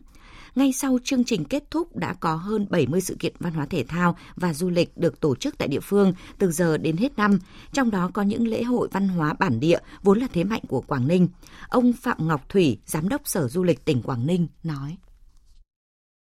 Ngay 0.57 0.73
sau 0.73 0.99
chương 1.05 1.25
trình 1.25 1.45
kết 1.45 1.63
thúc 1.71 1.97
đã 1.97 2.15
có 2.21 2.35
hơn 2.35 2.67
70 2.71 3.01
sự 3.01 3.17
kiện 3.19 3.33
văn 3.39 3.53
hóa 3.53 3.67
thể 3.71 3.85
thao 3.89 4.17
và 4.37 4.55
du 4.55 4.71
lịch 4.71 4.97
được 4.97 5.21
tổ 5.21 5.37
chức 5.37 5.59
tại 5.59 5.69
địa 5.69 5.81
phương 5.81 6.13
từ 6.39 6.51
giờ 6.51 6.79
đến 6.79 6.97
hết 6.97 7.17
năm, 7.17 7.39
trong 7.73 7.91
đó 7.91 8.11
có 8.15 8.23
những 8.23 8.49
lễ 8.49 8.63
hội 8.63 8.89
văn 8.93 9.09
hóa 9.09 9.35
bản 9.39 9.61
địa 9.61 9.79
vốn 10.03 10.19
là 10.19 10.27
thế 10.33 10.45
mạnh 10.45 10.63
của 10.69 10.81
Quảng 10.81 11.09
Ninh. 11.09 11.29
Ông 11.69 11.93
Phạm 11.93 12.29
Ngọc 12.29 12.49
Thủy, 12.49 12.79
Giám 12.87 13.09
đốc 13.09 13.21
Sở 13.25 13.49
Du 13.49 13.63
lịch 13.63 13.85
tỉnh 13.85 14.03
Quảng 14.03 14.27
Ninh 14.27 14.47
nói. 14.63 14.97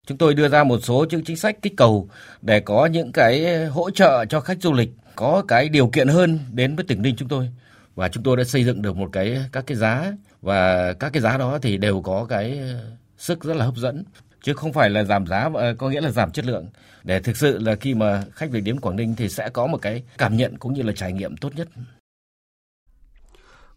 Chúng 0.07 0.17
tôi 0.17 0.33
đưa 0.33 0.47
ra 0.47 0.63
một 0.63 0.79
số 0.83 1.05
những 1.09 1.23
chính 1.23 1.37
sách 1.37 1.61
kích 1.61 1.73
cầu 1.77 2.09
để 2.41 2.59
có 2.59 2.85
những 2.85 3.11
cái 3.11 3.65
hỗ 3.65 3.91
trợ 3.91 4.25
cho 4.25 4.39
khách 4.39 4.61
du 4.61 4.73
lịch 4.73 4.89
có 5.15 5.43
cái 5.47 5.69
điều 5.69 5.87
kiện 5.87 6.07
hơn 6.07 6.39
đến 6.51 6.75
với 6.75 6.85
tỉnh 6.85 7.01
Ninh 7.01 7.15
chúng 7.15 7.29
tôi 7.29 7.49
và 7.95 8.09
chúng 8.09 8.23
tôi 8.23 8.37
đã 8.37 8.43
xây 8.43 8.63
dựng 8.63 8.81
được 8.81 8.95
một 8.95 9.09
cái 9.11 9.37
các 9.51 9.63
cái 9.67 9.77
giá 9.77 10.13
và 10.41 10.93
các 10.93 11.13
cái 11.13 11.21
giá 11.21 11.37
đó 11.37 11.59
thì 11.61 11.77
đều 11.77 12.01
có 12.01 12.25
cái 12.29 12.59
sức 13.23 13.43
rất 13.43 13.53
là 13.53 13.65
hấp 13.65 13.75
dẫn 13.75 14.03
chứ 14.41 14.53
không 14.53 14.73
phải 14.73 14.89
là 14.89 15.03
giảm 15.03 15.27
giá 15.27 15.49
ờ, 15.53 15.75
có 15.77 15.89
nghĩa 15.89 16.01
là 16.01 16.11
giảm 16.11 16.31
chất 16.31 16.45
lượng 16.45 16.65
để 17.03 17.19
thực 17.19 17.37
sự 17.37 17.59
là 17.59 17.75
khi 17.75 17.93
mà 17.93 18.23
khách 18.31 18.51
về 18.51 18.61
đến 18.61 18.79
Quảng 18.79 18.95
Ninh 18.95 19.15
thì 19.17 19.29
sẽ 19.29 19.49
có 19.49 19.67
một 19.67 19.77
cái 19.81 20.03
cảm 20.17 20.37
nhận 20.37 20.57
cũng 20.57 20.73
như 20.73 20.81
là 20.81 20.93
trải 20.95 21.13
nghiệm 21.13 21.37
tốt 21.37 21.49
nhất. 21.55 21.67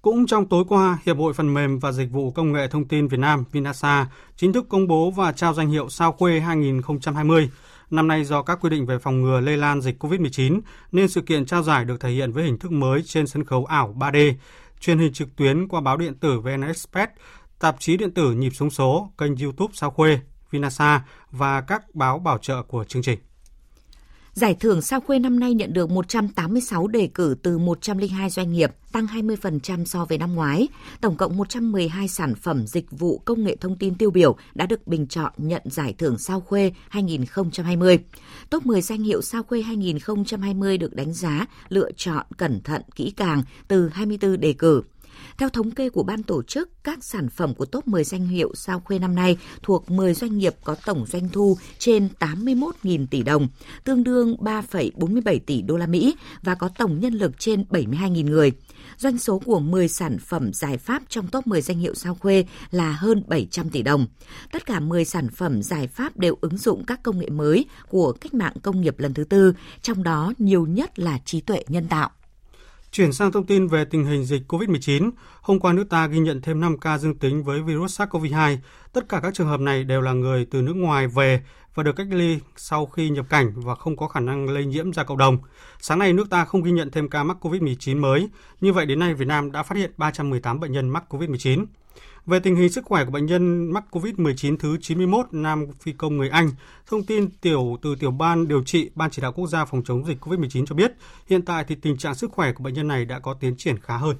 Cũng 0.02 0.26
trong 0.26 0.46
tối 0.46 0.64
qua, 0.68 0.98
Hiệp 1.06 1.16
hội 1.16 1.32
Phần 1.32 1.54
mềm 1.54 1.78
và 1.78 1.92
Dịch 1.92 2.10
vụ 2.10 2.30
Công 2.30 2.52
nghệ 2.52 2.68
Thông 2.68 2.88
tin 2.88 3.08
Việt 3.08 3.20
Nam 3.20 3.44
Vinasa 3.52 4.06
chính 4.36 4.52
thức 4.52 4.66
công 4.68 4.88
bố 4.88 5.10
và 5.10 5.32
trao 5.32 5.54
danh 5.54 5.68
hiệu 5.68 5.88
Sao 5.88 6.12
Khuê 6.12 6.40
2020. 6.40 7.50
Năm 7.90 8.08
nay 8.08 8.24
do 8.24 8.42
các 8.42 8.58
quy 8.60 8.70
định 8.70 8.86
về 8.86 8.98
phòng 8.98 9.22
ngừa 9.22 9.40
lây 9.40 9.56
lan 9.56 9.80
dịch 9.80 10.04
COVID-19 10.04 10.60
nên 10.92 11.08
sự 11.08 11.20
kiện 11.20 11.46
trao 11.46 11.62
giải 11.62 11.84
được 11.84 12.00
thể 12.00 12.10
hiện 12.10 12.32
với 12.32 12.44
hình 12.44 12.58
thức 12.58 12.72
mới 12.72 13.02
trên 13.02 13.26
sân 13.26 13.44
khấu 13.44 13.64
ảo 13.64 13.94
3D, 13.98 14.32
truyền 14.80 14.98
hình 14.98 15.12
trực 15.12 15.36
tuyến 15.36 15.68
qua 15.68 15.80
báo 15.80 15.96
điện 15.96 16.14
tử 16.14 16.40
VN 16.40 16.62
Express, 16.66 17.12
tạp 17.58 17.76
chí 17.80 17.96
điện 17.96 18.10
tử 18.10 18.32
Nhịp 18.32 18.52
Sống 18.54 18.70
Số, 18.70 19.10
kênh 19.18 19.36
YouTube 19.36 19.72
Sao 19.74 19.90
Khuê, 19.90 20.18
Vinasa 20.50 21.04
và 21.30 21.60
các 21.60 21.94
báo 21.94 22.18
bảo 22.18 22.38
trợ 22.38 22.62
của 22.62 22.84
chương 22.84 23.02
trình. 23.02 23.18
Giải 24.36 24.56
thưởng 24.60 24.82
Sao 24.82 25.00
Khuê 25.00 25.18
năm 25.18 25.40
nay 25.40 25.54
nhận 25.54 25.72
được 25.72 25.90
186 25.90 26.86
đề 26.86 27.08
cử 27.14 27.36
từ 27.42 27.58
102 27.58 28.30
doanh 28.30 28.52
nghiệp, 28.52 28.70
tăng 28.92 29.06
20% 29.06 29.84
so 29.84 30.04
với 30.04 30.18
năm 30.18 30.34
ngoái. 30.34 30.68
Tổng 31.00 31.16
cộng 31.16 31.36
112 31.36 32.08
sản 32.08 32.34
phẩm 32.34 32.66
dịch 32.66 32.86
vụ 32.90 33.18
công 33.24 33.44
nghệ 33.44 33.56
thông 33.56 33.76
tin 33.76 33.94
tiêu 33.94 34.10
biểu 34.10 34.36
đã 34.54 34.66
được 34.66 34.86
bình 34.86 35.06
chọn 35.06 35.32
nhận 35.36 35.62
giải 35.64 35.94
thưởng 35.98 36.18
Sao 36.18 36.40
Khuê 36.40 36.72
2020. 36.88 37.98
Top 38.50 38.66
10 38.66 38.82
danh 38.82 39.02
hiệu 39.02 39.22
Sao 39.22 39.42
Khuê 39.42 39.62
2020 39.62 40.78
được 40.78 40.94
đánh 40.94 41.12
giá, 41.12 41.46
lựa 41.68 41.90
chọn 41.96 42.26
cẩn 42.36 42.60
thận, 42.62 42.82
kỹ 42.94 43.12
càng 43.16 43.42
từ 43.68 43.88
24 43.88 44.40
đề 44.40 44.52
cử. 44.52 44.82
Theo 45.38 45.48
thống 45.48 45.70
kê 45.70 45.90
của 45.90 46.02
ban 46.02 46.22
tổ 46.22 46.42
chức, 46.42 46.70
các 46.84 47.04
sản 47.04 47.28
phẩm 47.28 47.54
của 47.54 47.64
top 47.64 47.88
10 47.88 48.04
danh 48.04 48.26
hiệu 48.26 48.52
sao 48.54 48.80
khuê 48.80 48.98
năm 48.98 49.14
nay 49.14 49.36
thuộc 49.62 49.90
10 49.90 50.14
doanh 50.14 50.38
nghiệp 50.38 50.54
có 50.64 50.74
tổng 50.86 51.06
doanh 51.06 51.28
thu 51.28 51.56
trên 51.78 52.08
81.000 52.20 53.06
tỷ 53.06 53.22
đồng, 53.22 53.48
tương 53.84 54.04
đương 54.04 54.36
3,47 54.40 55.38
tỷ 55.46 55.62
đô 55.62 55.76
la 55.76 55.86
Mỹ 55.86 56.16
và 56.42 56.54
có 56.54 56.68
tổng 56.78 57.00
nhân 57.00 57.14
lực 57.14 57.32
trên 57.38 57.64
72.000 57.70 58.24
người. 58.24 58.52
Doanh 58.98 59.18
số 59.18 59.38
của 59.38 59.60
10 59.60 59.88
sản 59.88 60.18
phẩm 60.18 60.52
giải 60.52 60.78
pháp 60.78 61.02
trong 61.08 61.28
top 61.28 61.46
10 61.46 61.60
danh 61.60 61.78
hiệu 61.78 61.94
sao 61.94 62.14
khuê 62.14 62.44
là 62.70 62.92
hơn 62.92 63.22
700 63.26 63.70
tỷ 63.70 63.82
đồng. 63.82 64.06
Tất 64.52 64.66
cả 64.66 64.80
10 64.80 65.04
sản 65.04 65.28
phẩm 65.28 65.62
giải 65.62 65.86
pháp 65.88 66.16
đều 66.16 66.38
ứng 66.40 66.58
dụng 66.58 66.84
các 66.84 67.02
công 67.02 67.18
nghệ 67.18 67.28
mới 67.28 67.64
của 67.88 68.12
cách 68.12 68.34
mạng 68.34 68.54
công 68.62 68.80
nghiệp 68.80 68.98
lần 68.98 69.14
thứ 69.14 69.24
tư, 69.24 69.54
trong 69.82 70.02
đó 70.02 70.32
nhiều 70.38 70.66
nhất 70.66 70.98
là 70.98 71.18
trí 71.24 71.40
tuệ 71.40 71.64
nhân 71.68 71.88
tạo. 71.88 72.10
Chuyển 72.96 73.12
sang 73.12 73.32
thông 73.32 73.46
tin 73.46 73.66
về 73.66 73.84
tình 73.84 74.04
hình 74.04 74.24
dịch 74.24 74.42
COVID-19, 74.48 75.10
hôm 75.40 75.60
qua 75.60 75.72
nước 75.72 75.84
ta 75.90 76.06
ghi 76.06 76.18
nhận 76.18 76.40
thêm 76.42 76.60
5 76.60 76.78
ca 76.78 76.98
dương 76.98 77.14
tính 77.14 77.44
với 77.44 77.62
virus 77.62 78.00
SARS-CoV-2. 78.00 78.56
Tất 78.92 79.08
cả 79.08 79.20
các 79.20 79.34
trường 79.34 79.46
hợp 79.46 79.60
này 79.60 79.84
đều 79.84 80.00
là 80.00 80.12
người 80.12 80.46
từ 80.50 80.62
nước 80.62 80.76
ngoài 80.76 81.06
về 81.06 81.42
và 81.74 81.82
được 81.82 81.96
cách 81.96 82.06
ly 82.10 82.38
sau 82.56 82.86
khi 82.86 83.10
nhập 83.10 83.26
cảnh 83.28 83.52
và 83.56 83.74
không 83.74 83.96
có 83.96 84.08
khả 84.08 84.20
năng 84.20 84.48
lây 84.48 84.66
nhiễm 84.66 84.92
ra 84.92 85.04
cộng 85.04 85.18
đồng. 85.18 85.38
Sáng 85.80 85.98
nay 85.98 86.12
nước 86.12 86.30
ta 86.30 86.44
không 86.44 86.62
ghi 86.62 86.70
nhận 86.70 86.90
thêm 86.90 87.08
ca 87.08 87.22
mắc 87.22 87.36
COVID-19 87.40 88.00
mới. 88.00 88.28
Như 88.60 88.72
vậy 88.72 88.86
đến 88.86 88.98
nay 88.98 89.14
Việt 89.14 89.28
Nam 89.28 89.52
đã 89.52 89.62
phát 89.62 89.78
hiện 89.78 89.90
318 89.96 90.60
bệnh 90.60 90.72
nhân 90.72 90.88
mắc 90.88 91.04
COVID-19. 91.08 91.64
Về 92.26 92.40
tình 92.40 92.56
hình 92.56 92.72
sức 92.72 92.84
khỏe 92.84 93.04
của 93.04 93.10
bệnh 93.10 93.26
nhân 93.26 93.72
mắc 93.72 93.84
COVID-19 93.90 94.56
thứ 94.56 94.76
91 94.80 95.26
nam 95.32 95.66
phi 95.80 95.92
công 95.92 96.16
người 96.16 96.28
Anh, 96.28 96.50
thông 96.86 97.02
tin 97.02 97.30
tiểu 97.30 97.78
từ 97.82 97.94
tiểu 98.00 98.10
ban 98.10 98.48
điều 98.48 98.64
trị 98.64 98.90
Ban 98.94 99.10
chỉ 99.10 99.22
đạo 99.22 99.32
quốc 99.32 99.46
gia 99.46 99.64
phòng 99.64 99.82
chống 99.84 100.06
dịch 100.06 100.24
COVID-19 100.24 100.66
cho 100.66 100.74
biết, 100.74 100.92
hiện 101.26 101.42
tại 101.42 101.64
thì 101.68 101.74
tình 101.74 101.96
trạng 101.96 102.14
sức 102.14 102.32
khỏe 102.32 102.52
của 102.52 102.64
bệnh 102.64 102.74
nhân 102.74 102.88
này 102.88 103.04
đã 103.04 103.18
có 103.18 103.34
tiến 103.34 103.56
triển 103.56 103.78
khá 103.78 103.96
hơn. 103.96 104.16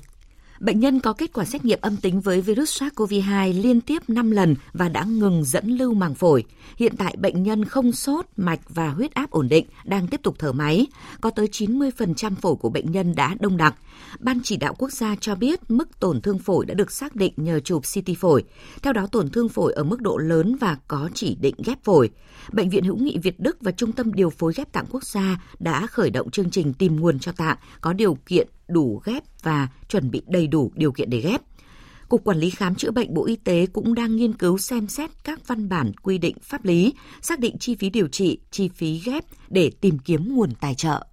Bệnh 0.61 0.81
nhân 0.81 1.01
có 1.01 1.13
kết 1.13 1.33
quả 1.33 1.45
xét 1.45 1.65
nghiệm 1.65 1.79
âm 1.83 1.97
tính 1.97 2.21
với 2.21 2.41
virus 2.41 2.83
SARS-CoV-2 2.83 3.63
liên 3.63 3.81
tiếp 3.81 4.03
5 4.09 4.31
lần 4.31 4.55
và 4.73 4.89
đã 4.89 5.05
ngừng 5.05 5.45
dẫn 5.45 5.69
lưu 5.69 5.95
màng 5.95 6.15
phổi. 6.15 6.45
Hiện 6.77 6.97
tại 6.97 7.17
bệnh 7.19 7.43
nhân 7.43 7.65
không 7.65 7.93
sốt, 7.93 8.27
mạch 8.37 8.61
và 8.69 8.89
huyết 8.89 9.15
áp 9.15 9.31
ổn 9.31 9.49
định, 9.49 9.67
đang 9.85 10.07
tiếp 10.07 10.21
tục 10.23 10.35
thở 10.39 10.53
máy. 10.53 10.87
Có 11.21 11.31
tới 11.31 11.47
90% 11.47 12.35
phổi 12.35 12.57
của 12.57 12.69
bệnh 12.69 12.93
nhân 12.93 13.15
đã 13.15 13.35
đông 13.41 13.57
đặc. 13.57 13.75
Ban 14.19 14.41
chỉ 14.43 14.57
đạo 14.57 14.75
quốc 14.79 14.93
gia 14.93 15.17
cho 15.21 15.35
biết 15.35 15.61
mức 15.71 16.01
tổn 16.01 16.21
thương 16.21 16.39
phổi 16.39 16.67
đã 16.67 16.75
được 16.75 16.93
xác 16.93 17.17
định 17.17 17.33
nhờ 17.37 17.61
chụp 17.61 17.83
CT 17.95 18.19
phổi. 18.19 18.45
Theo 18.83 18.93
đó 18.93 19.07
tổn 19.13 19.31
thương 19.31 19.49
phổi 19.49 19.73
ở 19.73 19.85
mức 19.85 20.01
độ 20.01 20.17
lớn 20.17 20.57
và 20.61 20.77
có 20.89 21.11
chỉ 21.15 21.35
định 21.41 21.55
ghép 21.65 21.85
phổi. 21.85 22.11
Bệnh 22.53 22.71
viện 22.71 22.85
Hữu 22.85 22.97
nghị 22.97 23.19
Việt 23.19 23.41
Đức 23.41 23.57
và 23.61 23.73
Trung 23.73 23.93
tâm 23.93 24.13
Điều 24.13 24.31
phối 24.31 24.53
ghép 24.57 24.73
tạng 24.73 24.87
quốc 24.91 25.05
gia 25.05 25.41
đã 25.59 25.87
khởi 25.87 26.11
động 26.11 26.31
chương 26.31 26.51
trình 26.51 26.73
tìm 26.73 27.01
nguồn 27.01 27.19
cho 27.19 27.33
tạng 27.33 27.57
có 27.81 27.93
điều 27.93 28.19
kiện 28.27 28.49
đủ 28.69 29.03
ghép 29.05 29.23
và 29.43 29.69
chuẩn 29.89 30.11
bị 30.11 30.23
đầy 30.27 30.47
đủ 30.47 30.73
điều 30.75 30.93
kiện 30.93 31.11
để 31.11 31.21
ghép. 31.21 31.41
Cục 32.09 32.25
Quản 32.25 32.39
lý 32.39 32.51
Khám 32.51 32.75
chữa 32.75 32.91
bệnh 32.91 33.15
Bộ 33.15 33.27
Y 33.27 33.37
tế 33.37 33.67
cũng 33.73 33.95
đang 33.95 34.17
nghiên 34.17 34.33
cứu 34.33 34.59
xem 34.59 34.89
xét 34.89 35.11
các 35.25 35.47
văn 35.47 35.69
bản 35.69 35.93
quy 36.03 36.19
định 36.19 36.37
pháp 36.43 36.65
lý, 36.65 36.95
xác 37.23 37.41
định 37.41 37.59
chi 37.59 37.75
phí 37.75 37.91
điều 37.91 38.09
trị, 38.09 38.39
chi 38.51 38.69
phí 38.69 39.01
ghép 39.05 39.25
để 39.49 39.71
tìm 39.81 39.99
kiếm 39.99 40.37
nguồn 40.37 40.55
tài 40.61 40.75
trợ. 40.75 41.07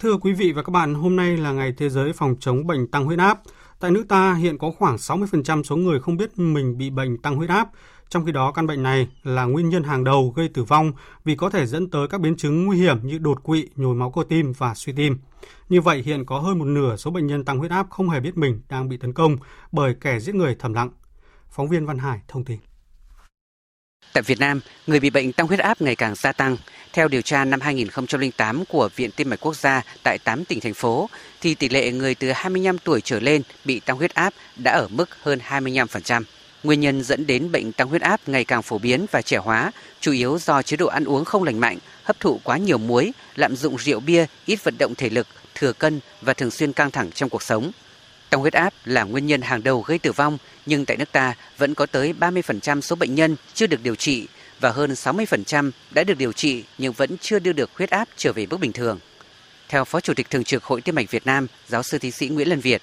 Thưa 0.00 0.16
quý 0.16 0.32
vị 0.32 0.52
và 0.52 0.62
các 0.62 0.70
bạn, 0.70 0.94
hôm 0.94 1.16
nay 1.16 1.36
là 1.36 1.52
ngày 1.52 1.74
Thế 1.76 1.88
giới 1.88 2.12
phòng 2.12 2.36
chống 2.40 2.66
bệnh 2.66 2.90
tăng 2.90 3.04
huyết 3.04 3.18
áp. 3.18 3.40
Tại 3.80 3.90
nước 3.90 4.04
ta 4.08 4.34
hiện 4.34 4.58
có 4.58 4.70
khoảng 4.78 4.96
60% 4.96 5.62
số 5.62 5.76
người 5.76 6.00
không 6.00 6.16
biết 6.16 6.38
mình 6.38 6.78
bị 6.78 6.90
bệnh 6.90 7.18
tăng 7.22 7.36
huyết 7.36 7.50
áp. 7.50 7.68
Trong 8.08 8.26
khi 8.26 8.32
đó, 8.32 8.52
căn 8.52 8.66
bệnh 8.66 8.82
này 8.82 9.08
là 9.24 9.44
nguyên 9.44 9.68
nhân 9.68 9.82
hàng 9.82 10.04
đầu 10.04 10.32
gây 10.36 10.48
tử 10.48 10.64
vong 10.64 10.92
vì 11.24 11.36
có 11.36 11.50
thể 11.50 11.66
dẫn 11.66 11.90
tới 11.90 12.08
các 12.08 12.20
biến 12.20 12.36
chứng 12.36 12.64
nguy 12.64 12.78
hiểm 12.78 13.06
như 13.06 13.18
đột 13.18 13.42
quỵ, 13.42 13.68
nhồi 13.76 13.94
máu 13.94 14.10
cơ 14.10 14.22
tim 14.28 14.52
và 14.52 14.74
suy 14.74 14.92
tim. 14.92 15.18
Như 15.68 15.80
vậy, 15.80 16.02
hiện 16.06 16.24
có 16.24 16.38
hơn 16.38 16.58
một 16.58 16.64
nửa 16.64 16.96
số 16.96 17.10
bệnh 17.10 17.26
nhân 17.26 17.44
tăng 17.44 17.58
huyết 17.58 17.70
áp 17.70 17.86
không 17.90 18.10
hề 18.10 18.20
biết 18.20 18.36
mình 18.36 18.60
đang 18.68 18.88
bị 18.88 18.96
tấn 18.96 19.12
công 19.12 19.36
bởi 19.72 19.94
kẻ 20.00 20.20
giết 20.20 20.34
người 20.34 20.56
thầm 20.58 20.74
lặng. 20.74 20.90
Phóng 21.50 21.68
viên 21.68 21.86
Văn 21.86 21.98
Hải 21.98 22.20
thông 22.28 22.44
tin. 22.44 22.58
Tại 24.12 24.22
Việt 24.22 24.40
Nam, 24.40 24.60
người 24.86 25.00
bị 25.00 25.10
bệnh 25.10 25.32
tăng 25.32 25.46
huyết 25.46 25.60
áp 25.60 25.80
ngày 25.80 25.96
càng 25.96 26.14
gia 26.14 26.32
tăng. 26.32 26.56
Theo 26.92 27.08
điều 27.08 27.22
tra 27.22 27.44
năm 27.44 27.60
2008 27.60 28.64
của 28.68 28.88
Viện 28.96 29.10
Tim 29.16 29.30
mạch 29.30 29.40
Quốc 29.40 29.56
gia 29.56 29.82
tại 30.02 30.18
8 30.24 30.44
tỉnh 30.44 30.60
thành 30.60 30.74
phố, 30.74 31.08
thì 31.40 31.54
tỷ 31.54 31.68
lệ 31.68 31.92
người 31.92 32.14
từ 32.14 32.32
25 32.32 32.78
tuổi 32.78 33.00
trở 33.00 33.20
lên 33.20 33.42
bị 33.64 33.80
tăng 33.80 33.96
huyết 33.96 34.14
áp 34.14 34.34
đã 34.56 34.72
ở 34.72 34.88
mức 34.88 35.08
hơn 35.22 35.38
25%. 35.48 36.22
Nguyên 36.66 36.80
nhân 36.80 37.02
dẫn 37.02 37.26
đến 37.26 37.52
bệnh 37.52 37.72
tăng 37.72 37.88
huyết 37.88 38.02
áp 38.02 38.20
ngày 38.26 38.44
càng 38.44 38.62
phổ 38.62 38.78
biến 38.78 39.06
và 39.10 39.22
trẻ 39.22 39.36
hóa, 39.36 39.72
chủ 40.00 40.12
yếu 40.12 40.38
do 40.38 40.62
chế 40.62 40.76
độ 40.76 40.86
ăn 40.86 41.04
uống 41.04 41.24
không 41.24 41.44
lành 41.44 41.60
mạnh, 41.60 41.78
hấp 42.02 42.20
thụ 42.20 42.40
quá 42.44 42.56
nhiều 42.56 42.78
muối, 42.78 43.12
lạm 43.36 43.56
dụng 43.56 43.78
rượu 43.78 44.00
bia, 44.00 44.26
ít 44.46 44.64
vận 44.64 44.78
động 44.78 44.94
thể 44.94 45.10
lực, 45.10 45.26
thừa 45.54 45.72
cân 45.72 46.00
và 46.22 46.34
thường 46.34 46.50
xuyên 46.50 46.72
căng 46.72 46.90
thẳng 46.90 47.10
trong 47.10 47.28
cuộc 47.28 47.42
sống. 47.42 47.70
Tăng 48.30 48.40
huyết 48.40 48.52
áp 48.52 48.74
là 48.84 49.02
nguyên 49.02 49.26
nhân 49.26 49.42
hàng 49.42 49.62
đầu 49.62 49.80
gây 49.80 49.98
tử 49.98 50.12
vong, 50.12 50.38
nhưng 50.66 50.84
tại 50.84 50.96
nước 50.96 51.12
ta 51.12 51.34
vẫn 51.58 51.74
có 51.74 51.86
tới 51.86 52.14
30% 52.20 52.80
số 52.80 52.96
bệnh 52.96 53.14
nhân 53.14 53.36
chưa 53.54 53.66
được 53.66 53.82
điều 53.82 53.94
trị 53.94 54.26
và 54.60 54.70
hơn 54.70 54.90
60% 54.90 55.70
đã 55.90 56.04
được 56.04 56.18
điều 56.18 56.32
trị 56.32 56.64
nhưng 56.78 56.92
vẫn 56.92 57.18
chưa 57.20 57.38
đưa 57.38 57.52
được 57.52 57.70
huyết 57.74 57.90
áp 57.90 58.08
trở 58.16 58.32
về 58.32 58.46
mức 58.50 58.60
bình 58.60 58.72
thường. 58.72 58.98
Theo 59.68 59.84
Phó 59.84 60.00
Chủ 60.00 60.14
tịch 60.14 60.30
Thường 60.30 60.44
trực 60.44 60.64
Hội 60.64 60.80
Tim 60.80 60.94
mạch 60.94 61.10
Việt 61.10 61.26
Nam, 61.26 61.46
giáo 61.68 61.82
sư 61.82 61.98
tiến 61.98 62.12
sĩ 62.12 62.28
Nguyễn 62.28 62.48
Lân 62.48 62.60
Việt, 62.60 62.82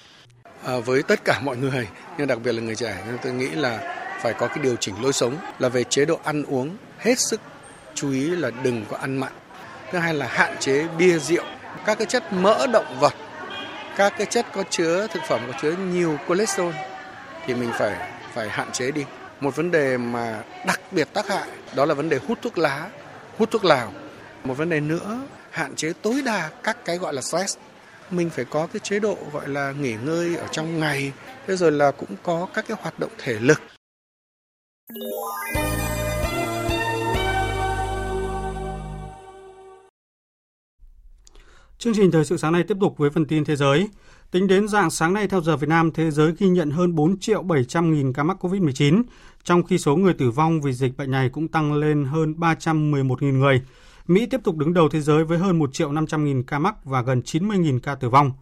À, 0.66 0.76
với 0.84 1.02
tất 1.02 1.24
cả 1.24 1.40
mọi 1.40 1.56
người, 1.56 1.88
nhưng 2.18 2.26
đặc 2.26 2.38
biệt 2.44 2.52
là 2.52 2.62
người 2.62 2.76
trẻ, 2.76 2.96
nên 3.06 3.18
tôi 3.22 3.32
nghĩ 3.32 3.48
là 3.48 3.96
phải 4.20 4.32
có 4.32 4.48
cái 4.48 4.58
điều 4.62 4.76
chỉnh 4.76 5.02
lối 5.02 5.12
sống 5.12 5.36
là 5.58 5.68
về 5.68 5.84
chế 5.84 6.04
độ 6.04 6.20
ăn 6.24 6.44
uống 6.44 6.76
hết 6.98 7.18
sức 7.18 7.40
chú 7.94 8.10
ý 8.10 8.30
là 8.30 8.50
đừng 8.62 8.84
có 8.90 8.96
ăn 8.96 9.16
mặn. 9.16 9.32
Thứ 9.92 9.98
hai 9.98 10.14
là 10.14 10.26
hạn 10.26 10.56
chế 10.58 10.86
bia 10.98 11.18
rượu, 11.18 11.44
các 11.86 11.98
cái 11.98 12.06
chất 12.06 12.32
mỡ 12.32 12.66
động 12.66 12.96
vật, 13.00 13.14
các 13.96 14.14
cái 14.18 14.26
chất 14.26 14.46
có 14.52 14.64
chứa 14.70 15.06
thực 15.06 15.22
phẩm 15.28 15.40
có 15.46 15.58
chứa 15.62 15.72
nhiều 15.72 16.18
cholesterol 16.28 16.74
thì 17.46 17.54
mình 17.54 17.70
phải 17.78 18.10
phải 18.34 18.48
hạn 18.48 18.72
chế 18.72 18.90
đi. 18.90 19.04
Một 19.40 19.56
vấn 19.56 19.70
đề 19.70 19.96
mà 19.96 20.42
đặc 20.66 20.80
biệt 20.90 21.08
tác 21.12 21.28
hại 21.28 21.48
đó 21.74 21.84
là 21.84 21.94
vấn 21.94 22.08
đề 22.08 22.18
hút 22.28 22.38
thuốc 22.42 22.58
lá, 22.58 22.88
hút 23.38 23.50
thuốc 23.50 23.64
lào. 23.64 23.92
Một 24.44 24.54
vấn 24.54 24.68
đề 24.70 24.80
nữa 24.80 25.18
hạn 25.50 25.74
chế 25.76 25.92
tối 26.02 26.22
đa 26.24 26.50
các 26.62 26.76
cái 26.84 26.98
gọi 26.98 27.14
là 27.14 27.22
stress 27.22 27.56
mình 28.10 28.30
phải 28.30 28.44
có 28.44 28.66
cái 28.66 28.80
chế 28.80 28.98
độ 28.98 29.16
gọi 29.32 29.48
là 29.48 29.72
nghỉ 29.72 29.94
ngơi 30.04 30.36
ở 30.36 30.46
trong 30.52 30.80
ngày 30.80 31.12
thế 31.46 31.56
rồi 31.56 31.72
là 31.72 31.90
cũng 31.90 32.16
có 32.22 32.48
các 32.54 32.64
cái 32.68 32.76
hoạt 32.80 32.98
động 32.98 33.10
thể 33.18 33.38
lực 33.40 33.60
Chương 41.78 41.94
trình 41.94 42.10
thời 42.10 42.24
sự 42.24 42.36
sáng 42.36 42.52
nay 42.52 42.64
tiếp 42.68 42.76
tục 42.80 42.98
với 42.98 43.10
phần 43.10 43.24
tin 43.24 43.44
thế 43.44 43.56
giới. 43.56 43.88
Tính 44.30 44.46
đến 44.46 44.68
dạng 44.68 44.90
sáng 44.90 45.12
nay 45.12 45.28
theo 45.28 45.40
giờ 45.40 45.56
Việt 45.56 45.68
Nam, 45.68 45.90
thế 45.92 46.10
giới 46.10 46.32
ghi 46.38 46.48
nhận 46.48 46.70
hơn 46.70 46.94
4 46.94 47.18
triệu 47.18 47.42
700 47.42 47.92
nghìn 47.92 48.12
ca 48.12 48.22
mắc 48.22 48.44
COVID-19, 48.44 49.02
trong 49.44 49.62
khi 49.62 49.78
số 49.78 49.96
người 49.96 50.14
tử 50.14 50.30
vong 50.30 50.60
vì 50.60 50.72
dịch 50.72 50.96
bệnh 50.96 51.10
này 51.10 51.28
cũng 51.28 51.48
tăng 51.48 51.74
lên 51.74 52.04
hơn 52.04 52.40
311 52.40 53.22
nghìn 53.22 53.38
người. 53.38 53.62
Mỹ 54.06 54.26
tiếp 54.26 54.40
tục 54.44 54.56
đứng 54.56 54.74
đầu 54.74 54.88
thế 54.88 55.00
giới 55.00 55.24
với 55.24 55.38
hơn 55.38 55.58
1 55.58 55.70
triệu 55.72 55.92
500 55.92 56.24
nghìn 56.24 56.42
ca 56.42 56.58
mắc 56.58 56.84
và 56.84 57.02
gần 57.02 57.22
90 57.22 57.58
nghìn 57.58 57.80
ca 57.80 57.94
tử 57.94 58.08
vong. 58.08 58.32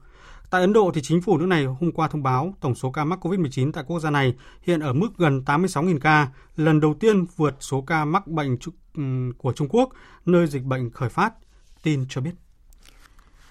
Tại 0.50 0.61
Ấn 0.61 0.73
Độ, 0.73 0.90
thì 0.95 1.00
chính 1.02 1.21
phủ 1.21 1.38
nước 1.38 1.47
này 1.47 1.64
hôm 1.64 1.92
qua 1.92 2.09
thông 2.09 2.23
báo 2.23 2.54
tổng 2.61 2.75
số 2.75 2.90
ca 2.90 3.04
mắc 3.04 3.26
COVID-19 3.26 3.73
tại 3.73 3.85
quốc 3.87 4.00
gia 4.00 4.11
này 4.11 4.35
hiện 4.62 4.81
ở 4.81 4.92
mức 4.92 5.09
gần 5.19 5.42
86.000 5.47 5.99
ca, 5.99 6.28
lần 6.57 6.81
đầu 6.81 6.95
tiên 6.95 7.26
vượt 7.37 7.54
số 7.61 7.81
ca 7.81 8.04
mắc 8.04 8.26
bệnh 8.26 8.57
của 9.38 9.52
Trung 9.52 9.69
Quốc, 9.71 9.88
nơi 10.26 10.47
dịch 10.47 10.64
bệnh 10.64 10.90
khởi 10.90 11.09
phát. 11.09 11.33
Tin 11.83 12.04
cho 12.09 12.21
biết. 12.21 12.31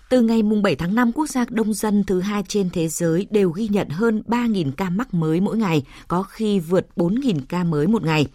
Từ 0.09 0.21
ngày 0.21 0.41
7 0.63 0.75
tháng 0.75 0.95
5, 0.95 1.11
quốc 1.11 1.29
gia 1.29 1.45
đông 1.49 1.73
dân 1.73 2.03
thứ 2.03 2.19
hai 2.19 2.43
trên 2.47 2.69
thế 2.69 2.87
giới 2.87 3.27
đều 3.29 3.49
ghi 3.49 3.67
nhận 3.67 3.89
hơn 3.89 4.23
3.000 4.27 4.71
ca 4.77 4.89
mắc 4.89 5.13
mới 5.13 5.41
mỗi 5.41 5.57
ngày, 5.57 5.83
có 6.07 6.23
khi 6.23 6.59
vượt 6.59 6.87
4.000 6.95 7.39
ca 7.49 7.63
mới 7.63 7.87
một 7.87 8.03
ngày 8.03 8.27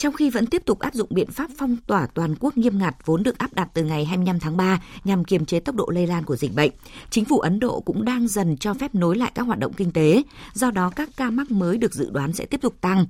trong 0.00 0.14
khi 0.14 0.30
vẫn 0.30 0.46
tiếp 0.46 0.62
tục 0.64 0.78
áp 0.78 0.94
dụng 0.94 1.08
biện 1.10 1.30
pháp 1.30 1.50
phong 1.58 1.76
tỏa 1.86 2.06
toàn 2.06 2.34
quốc 2.40 2.56
nghiêm 2.56 2.78
ngặt 2.78 2.96
vốn 3.04 3.22
được 3.22 3.38
áp 3.38 3.54
đặt 3.54 3.68
từ 3.74 3.84
ngày 3.84 4.04
25 4.04 4.40
tháng 4.40 4.56
3 4.56 4.82
nhằm 5.04 5.24
kiềm 5.24 5.44
chế 5.44 5.60
tốc 5.60 5.74
độ 5.74 5.86
lây 5.88 6.06
lan 6.06 6.24
của 6.24 6.36
dịch 6.36 6.54
bệnh. 6.54 6.70
Chính 7.10 7.24
phủ 7.24 7.38
Ấn 7.38 7.60
Độ 7.60 7.80
cũng 7.80 8.04
đang 8.04 8.28
dần 8.28 8.56
cho 8.56 8.74
phép 8.74 8.94
nối 8.94 9.16
lại 9.16 9.32
các 9.34 9.42
hoạt 9.42 9.58
động 9.58 9.72
kinh 9.72 9.92
tế, 9.92 10.22
do 10.54 10.70
đó 10.70 10.90
các 10.96 11.08
ca 11.16 11.30
mắc 11.30 11.50
mới 11.50 11.78
được 11.78 11.94
dự 11.94 12.10
đoán 12.10 12.32
sẽ 12.32 12.46
tiếp 12.46 12.60
tục 12.60 12.74
tăng. 12.80 13.06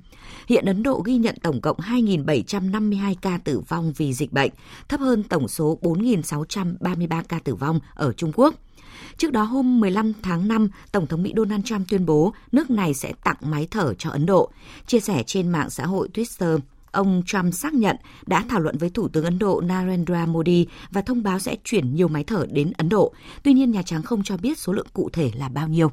Hiện 0.47 0.65
Ấn 0.65 0.83
Độ 0.83 1.01
ghi 1.05 1.17
nhận 1.17 1.35
tổng 1.41 1.61
cộng 1.61 1.77
2.752 1.77 3.15
ca 3.21 3.37
tử 3.37 3.59
vong 3.67 3.93
vì 3.97 4.13
dịch 4.13 4.33
bệnh, 4.33 4.51
thấp 4.89 4.99
hơn 4.99 5.23
tổng 5.23 5.47
số 5.47 5.79
4.633 5.81 7.23
ca 7.27 7.39
tử 7.39 7.55
vong 7.55 7.79
ở 7.95 8.13
Trung 8.13 8.31
Quốc. 8.35 8.55
Trước 9.17 9.31
đó 9.31 9.43
hôm 9.43 9.79
15 9.79 10.13
tháng 10.21 10.47
5, 10.47 10.69
Tổng 10.91 11.07
thống 11.07 11.23
Mỹ 11.23 11.33
Donald 11.37 11.65
Trump 11.65 11.89
tuyên 11.89 12.05
bố 12.05 12.33
nước 12.51 12.69
này 12.69 12.93
sẽ 12.93 13.13
tặng 13.23 13.37
máy 13.41 13.67
thở 13.71 13.93
cho 13.93 14.09
Ấn 14.09 14.25
Độ. 14.25 14.51
Chia 14.87 14.99
sẻ 14.99 15.23
trên 15.27 15.49
mạng 15.49 15.69
xã 15.69 15.85
hội 15.85 16.09
Twitter, 16.13 16.59
ông 16.91 17.23
Trump 17.25 17.53
xác 17.53 17.73
nhận 17.73 17.95
đã 18.25 18.45
thảo 18.49 18.59
luận 18.59 18.77
với 18.77 18.89
Thủ 18.89 19.07
tướng 19.07 19.25
Ấn 19.25 19.39
Độ 19.39 19.61
Narendra 19.61 20.25
Modi 20.25 20.67
và 20.91 21.01
thông 21.01 21.23
báo 21.23 21.39
sẽ 21.39 21.55
chuyển 21.63 21.95
nhiều 21.95 22.07
máy 22.07 22.23
thở 22.23 22.45
đến 22.51 22.71
Ấn 22.77 22.89
Độ. 22.89 23.13
Tuy 23.43 23.53
nhiên, 23.53 23.71
Nhà 23.71 23.81
Trắng 23.81 24.03
không 24.03 24.23
cho 24.23 24.37
biết 24.37 24.59
số 24.59 24.73
lượng 24.73 24.87
cụ 24.93 25.09
thể 25.13 25.31
là 25.35 25.49
bao 25.49 25.67
nhiêu. 25.67 25.91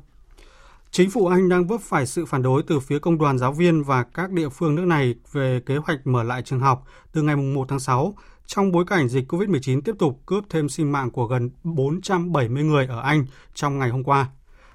Chính 0.90 1.10
phủ 1.10 1.26
Anh 1.26 1.48
đang 1.48 1.66
vấp 1.66 1.80
phải 1.80 2.06
sự 2.06 2.26
phản 2.26 2.42
đối 2.42 2.62
từ 2.62 2.80
phía 2.80 2.98
công 2.98 3.18
đoàn 3.18 3.38
giáo 3.38 3.52
viên 3.52 3.82
và 3.82 4.02
các 4.02 4.30
địa 4.30 4.48
phương 4.48 4.74
nước 4.74 4.84
này 4.84 5.14
về 5.32 5.60
kế 5.66 5.76
hoạch 5.76 6.06
mở 6.06 6.22
lại 6.22 6.42
trường 6.42 6.60
học 6.60 6.84
từ 7.12 7.22
ngày 7.22 7.36
1 7.36 7.66
tháng 7.68 7.80
6 7.80 8.14
trong 8.46 8.72
bối 8.72 8.84
cảnh 8.86 9.08
dịch 9.08 9.32
COVID-19 9.32 9.80
tiếp 9.80 9.94
tục 9.98 10.20
cướp 10.26 10.44
thêm 10.50 10.68
sinh 10.68 10.92
mạng 10.92 11.10
của 11.10 11.26
gần 11.26 11.50
470 11.62 12.64
người 12.64 12.86
ở 12.86 13.00
Anh 13.00 13.26
trong 13.54 13.78
ngày 13.78 13.90
hôm 13.90 14.04
qua. 14.04 14.28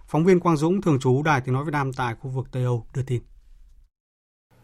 Phóng 0.07 0.25
viên 0.25 0.39
Quang 0.39 0.57
Dũng, 0.57 0.81
thường 0.81 0.99
trú 0.99 1.23
Đài 1.23 1.41
Tiếng 1.41 1.53
Nói 1.53 1.65
Việt 1.65 1.71
Nam 1.71 1.93
tại 1.93 2.15
khu 2.19 2.29
vực 2.29 2.47
Tây 2.51 2.63
Âu 2.63 2.85
đưa 2.95 3.03
tin. 3.03 3.32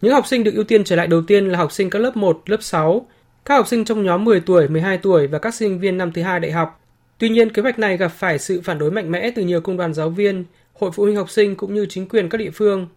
Những 0.01 0.13
học 0.13 0.27
sinh 0.27 0.43
được 0.43 0.53
ưu 0.55 0.63
tiên 0.63 0.83
trở 0.83 0.95
lại 0.95 1.07
đầu 1.07 1.21
tiên 1.21 1.45
là 1.45 1.57
học 1.57 1.71
sinh 1.71 1.89
các 1.89 1.99
lớp 1.99 2.17
1, 2.17 2.41
lớp 2.45 2.63
6, 2.63 3.07
các 3.45 3.55
học 3.55 3.67
sinh 3.67 3.85
trong 3.85 4.03
nhóm 4.03 4.25
10 4.25 4.39
tuổi, 4.39 4.67
12 4.67 4.97
tuổi 4.97 5.27
và 5.27 5.39
các 5.39 5.53
sinh 5.53 5.79
viên 5.79 5.97
năm 5.97 6.11
thứ 6.11 6.21
hai 6.21 6.39
đại 6.39 6.51
học. 6.51 6.81
Tuy 7.17 7.29
nhiên, 7.29 7.49
kế 7.49 7.61
hoạch 7.61 7.79
này 7.79 7.97
gặp 7.97 8.07
phải 8.07 8.39
sự 8.39 8.61
phản 8.61 8.77
đối 8.77 8.91
mạnh 8.91 9.11
mẽ 9.11 9.31
từ 9.35 9.43
nhiều 9.43 9.61
công 9.61 9.77
đoàn 9.77 9.93
giáo 9.93 10.09
viên, 10.09 10.45
hội 10.73 10.91
phụ 10.93 11.03
huynh 11.03 11.15
học 11.15 11.29
sinh 11.29 11.55
cũng 11.55 11.73
như 11.73 11.85
chính 11.85 12.07
quyền 12.07 12.29
các 12.29 12.37
địa 12.37 12.49
phương. 12.49 12.87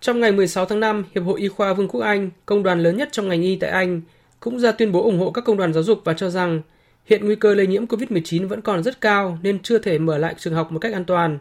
Trong 0.00 0.20
ngày 0.20 0.32
16 0.32 0.66
tháng 0.66 0.80
5, 0.80 1.04
Hiệp 1.14 1.24
hội 1.24 1.40
Y 1.40 1.48
khoa 1.48 1.74
Vương 1.74 1.88
quốc 1.88 2.00
Anh, 2.00 2.30
công 2.46 2.62
đoàn 2.62 2.82
lớn 2.82 2.96
nhất 2.96 3.08
trong 3.12 3.28
ngành 3.28 3.42
y 3.42 3.56
tại 3.56 3.70
Anh, 3.70 4.00
cũng 4.40 4.60
ra 4.60 4.72
tuyên 4.72 4.92
bố 4.92 5.02
ủng 5.02 5.18
hộ 5.18 5.30
các 5.30 5.44
công 5.44 5.56
đoàn 5.56 5.72
giáo 5.72 5.82
dục 5.82 6.00
và 6.04 6.14
cho 6.14 6.30
rằng 6.30 6.62
hiện 7.06 7.24
nguy 7.24 7.34
cơ 7.34 7.54
lây 7.54 7.66
nhiễm 7.66 7.86
COVID-19 7.86 8.48
vẫn 8.48 8.60
còn 8.60 8.82
rất 8.82 9.00
cao 9.00 9.38
nên 9.42 9.58
chưa 9.62 9.78
thể 9.78 9.98
mở 9.98 10.18
lại 10.18 10.34
trường 10.38 10.54
học 10.54 10.72
một 10.72 10.78
cách 10.78 10.92
an 10.92 11.04
toàn. 11.04 11.38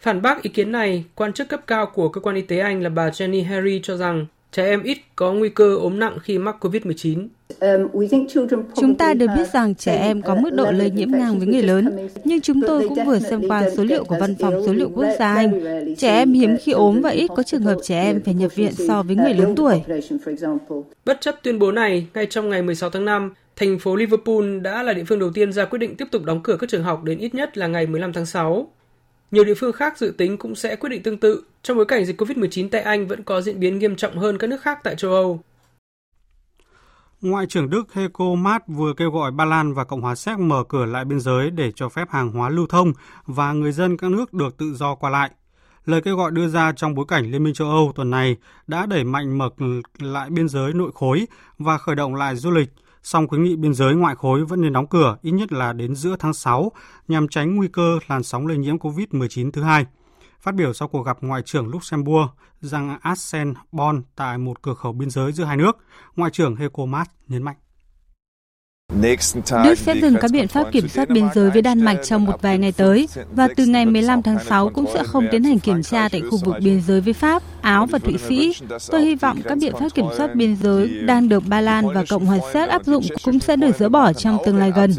Phản 0.00 0.22
bác 0.22 0.42
ý 0.42 0.50
kiến 0.50 0.72
này, 0.72 1.04
quan 1.14 1.32
chức 1.32 1.48
cấp 1.48 1.60
cao 1.66 1.86
của 1.86 2.08
cơ 2.08 2.20
quan 2.20 2.36
y 2.36 2.42
tế 2.42 2.58
Anh 2.58 2.82
là 2.82 2.88
bà 2.88 3.08
Jenny 3.08 3.44
Harry 3.44 3.80
cho 3.82 3.96
rằng 3.96 4.26
trẻ 4.52 4.64
em 4.64 4.82
ít 4.82 4.98
có 5.16 5.32
nguy 5.32 5.48
cơ 5.48 5.76
ốm 5.76 5.98
nặng 5.98 6.18
khi 6.22 6.38
mắc 6.38 6.56
COVID-19. 6.60 7.28
Chúng 8.76 8.94
ta 8.94 9.14
đều 9.14 9.28
biết 9.36 9.52
rằng 9.52 9.74
trẻ 9.74 9.96
em 9.96 10.22
có 10.22 10.34
mức 10.34 10.50
độ 10.52 10.70
lây 10.70 10.90
nhiễm 10.90 11.10
ngang 11.10 11.38
với 11.38 11.46
người 11.46 11.62
lớn, 11.62 12.08
nhưng 12.24 12.40
chúng 12.40 12.60
tôi 12.66 12.88
cũng 12.88 13.04
vừa 13.06 13.18
xem 13.18 13.48
qua 13.48 13.70
số 13.76 13.84
liệu 13.84 14.04
của 14.04 14.16
Văn 14.20 14.34
phòng 14.40 14.62
Số 14.66 14.72
liệu 14.72 14.90
Quốc 14.94 15.06
gia 15.18 15.34
Anh. 15.34 15.60
Trẻ 15.98 16.14
em 16.14 16.32
hiếm 16.32 16.56
khi 16.62 16.72
ốm 16.72 17.00
và 17.00 17.10
ít 17.10 17.30
có 17.36 17.42
trường 17.42 17.62
hợp 17.62 17.76
trẻ 17.82 18.02
em 18.02 18.20
phải 18.24 18.34
nhập 18.34 18.54
viện 18.54 18.72
so 18.72 19.02
với 19.02 19.16
người 19.16 19.34
lớn 19.34 19.54
tuổi. 19.56 19.82
Bất 21.04 21.20
chấp 21.20 21.34
tuyên 21.42 21.58
bố 21.58 21.72
này, 21.72 22.06
ngay 22.14 22.26
trong 22.26 22.50
ngày 22.50 22.62
16 22.62 22.90
tháng 22.90 23.04
5, 23.04 23.34
thành 23.56 23.78
phố 23.78 23.96
Liverpool 23.96 24.58
đã 24.62 24.82
là 24.82 24.92
địa 24.92 25.04
phương 25.04 25.18
đầu 25.18 25.30
tiên 25.34 25.52
ra 25.52 25.64
quyết 25.64 25.78
định 25.78 25.96
tiếp 25.96 26.08
tục 26.10 26.24
đóng 26.24 26.40
cửa 26.42 26.56
các 26.60 26.70
trường 26.70 26.82
học 26.82 27.04
đến 27.04 27.18
ít 27.18 27.34
nhất 27.34 27.58
là 27.58 27.66
ngày 27.66 27.86
15 27.86 28.12
tháng 28.12 28.26
6. 28.26 28.68
Nhiều 29.30 29.44
địa 29.44 29.54
phương 29.54 29.72
khác 29.72 29.98
dự 29.98 30.14
tính 30.18 30.36
cũng 30.36 30.54
sẽ 30.54 30.76
quyết 30.76 30.88
định 30.88 31.02
tương 31.02 31.18
tự 31.18 31.42
trong 31.62 31.76
bối 31.76 31.86
cảnh 31.86 32.04
dịch 32.04 32.20
COVID-19 32.20 32.68
tại 32.68 32.80
Anh 32.80 33.06
vẫn 33.06 33.22
có 33.22 33.40
diễn 33.40 33.60
biến 33.60 33.78
nghiêm 33.78 33.96
trọng 33.96 34.18
hơn 34.18 34.38
các 34.38 34.46
nước 34.46 34.60
khác 34.62 34.78
tại 34.84 34.96
châu 34.96 35.10
Âu. 35.10 35.40
Ngoại 37.20 37.46
trưởng 37.46 37.70
Đức 37.70 37.92
Heiko 37.92 38.34
Maas 38.34 38.62
vừa 38.66 38.92
kêu 38.96 39.10
gọi 39.10 39.30
Ba 39.30 39.44
Lan 39.44 39.74
và 39.74 39.84
Cộng 39.84 40.00
hòa 40.00 40.14
Séc 40.14 40.38
mở 40.38 40.64
cửa 40.68 40.84
lại 40.84 41.04
biên 41.04 41.20
giới 41.20 41.50
để 41.50 41.72
cho 41.72 41.88
phép 41.88 42.08
hàng 42.10 42.30
hóa 42.30 42.48
lưu 42.48 42.66
thông 42.66 42.92
và 43.26 43.52
người 43.52 43.72
dân 43.72 43.96
các 43.96 44.10
nước 44.10 44.32
được 44.32 44.56
tự 44.58 44.74
do 44.74 44.94
qua 44.94 45.10
lại. 45.10 45.30
Lời 45.84 46.00
kêu 46.00 46.16
gọi 46.16 46.30
đưa 46.30 46.48
ra 46.48 46.72
trong 46.72 46.94
bối 46.94 47.04
cảnh 47.08 47.30
Liên 47.30 47.44
minh 47.44 47.54
châu 47.54 47.68
Âu 47.68 47.92
tuần 47.94 48.10
này 48.10 48.36
đã 48.66 48.86
đẩy 48.86 49.04
mạnh 49.04 49.38
mở 49.38 49.48
lại 49.98 50.30
biên 50.30 50.48
giới 50.48 50.72
nội 50.72 50.90
khối 50.94 51.26
và 51.58 51.78
khởi 51.78 51.96
động 51.96 52.14
lại 52.14 52.36
du 52.36 52.50
lịch– 52.50 52.68
song 53.06 53.28
khuyến 53.28 53.42
nghị 53.42 53.56
biên 53.56 53.74
giới 53.74 53.94
ngoại 53.94 54.14
khối 54.14 54.44
vẫn 54.44 54.60
nên 54.60 54.72
đóng 54.72 54.86
cửa 54.86 55.16
ít 55.22 55.30
nhất 55.30 55.52
là 55.52 55.72
đến 55.72 55.94
giữa 55.94 56.16
tháng 56.18 56.34
6 56.34 56.72
nhằm 57.08 57.28
tránh 57.28 57.56
nguy 57.56 57.68
cơ 57.68 57.98
làn 58.06 58.22
sóng 58.22 58.46
lây 58.46 58.58
nhiễm 58.58 58.78
COVID-19 58.78 59.50
thứ 59.50 59.62
hai. 59.62 59.86
Phát 60.40 60.54
biểu 60.54 60.72
sau 60.72 60.88
cuộc 60.88 61.02
gặp 61.02 61.18
Ngoại 61.20 61.42
trưởng 61.42 61.68
Luxembourg 61.68 62.30
rằng 62.60 62.98
Arsene 63.00 63.52
Bon 63.72 64.02
tại 64.16 64.38
một 64.38 64.62
cửa 64.62 64.74
khẩu 64.74 64.92
biên 64.92 65.10
giới 65.10 65.32
giữa 65.32 65.44
hai 65.44 65.56
nước, 65.56 65.76
Ngoại 66.16 66.30
trưởng 66.30 66.56
Heiko 66.56 66.84
Maas 66.84 67.08
nhấn 67.28 67.42
mạnh. 67.42 67.56
Đức 69.64 69.74
sẽ 69.76 69.94
dừng 69.94 70.14
các 70.20 70.30
biện 70.32 70.48
pháp 70.48 70.72
kiểm 70.72 70.88
soát 70.88 71.08
biên 71.08 71.28
giới 71.34 71.50
với 71.50 71.62
Đan 71.62 71.84
Mạch 71.84 71.98
trong 72.04 72.24
một 72.24 72.42
vài 72.42 72.58
ngày 72.58 72.72
tới 72.72 73.08
và 73.32 73.48
từ 73.56 73.66
ngày 73.66 73.86
15 73.86 74.22
tháng 74.22 74.44
6 74.44 74.68
cũng 74.68 74.86
sẽ 74.94 75.04
không 75.04 75.26
tiến 75.30 75.44
hành 75.44 75.58
kiểm 75.58 75.82
tra 75.82 76.08
tại 76.08 76.22
khu 76.30 76.38
vực 76.44 76.54
biên 76.60 76.80
giới 76.80 77.00
với 77.00 77.12
Pháp, 77.12 77.42
Áo 77.60 77.86
và 77.86 77.98
Thụy 77.98 78.18
Sĩ. 78.18 78.52
Tôi 78.90 79.02
hy 79.02 79.14
vọng 79.14 79.38
các 79.44 79.58
biện 79.58 79.74
pháp 79.80 79.88
kiểm 79.94 80.06
soát 80.16 80.34
biên 80.34 80.56
giới 80.56 80.88
đang 80.88 81.28
được 81.28 81.42
Ba 81.48 81.60
Lan 81.60 81.86
và 81.94 82.04
Cộng 82.10 82.26
hòa 82.26 82.38
Séc 82.52 82.68
áp 82.68 82.84
dụng 82.84 83.04
cũng 83.24 83.38
sẽ 83.38 83.56
được 83.56 83.76
dỡ 83.76 83.88
bỏ 83.88 84.12
trong 84.12 84.38
tương 84.44 84.56
lai 84.56 84.72
gần. 84.76 84.94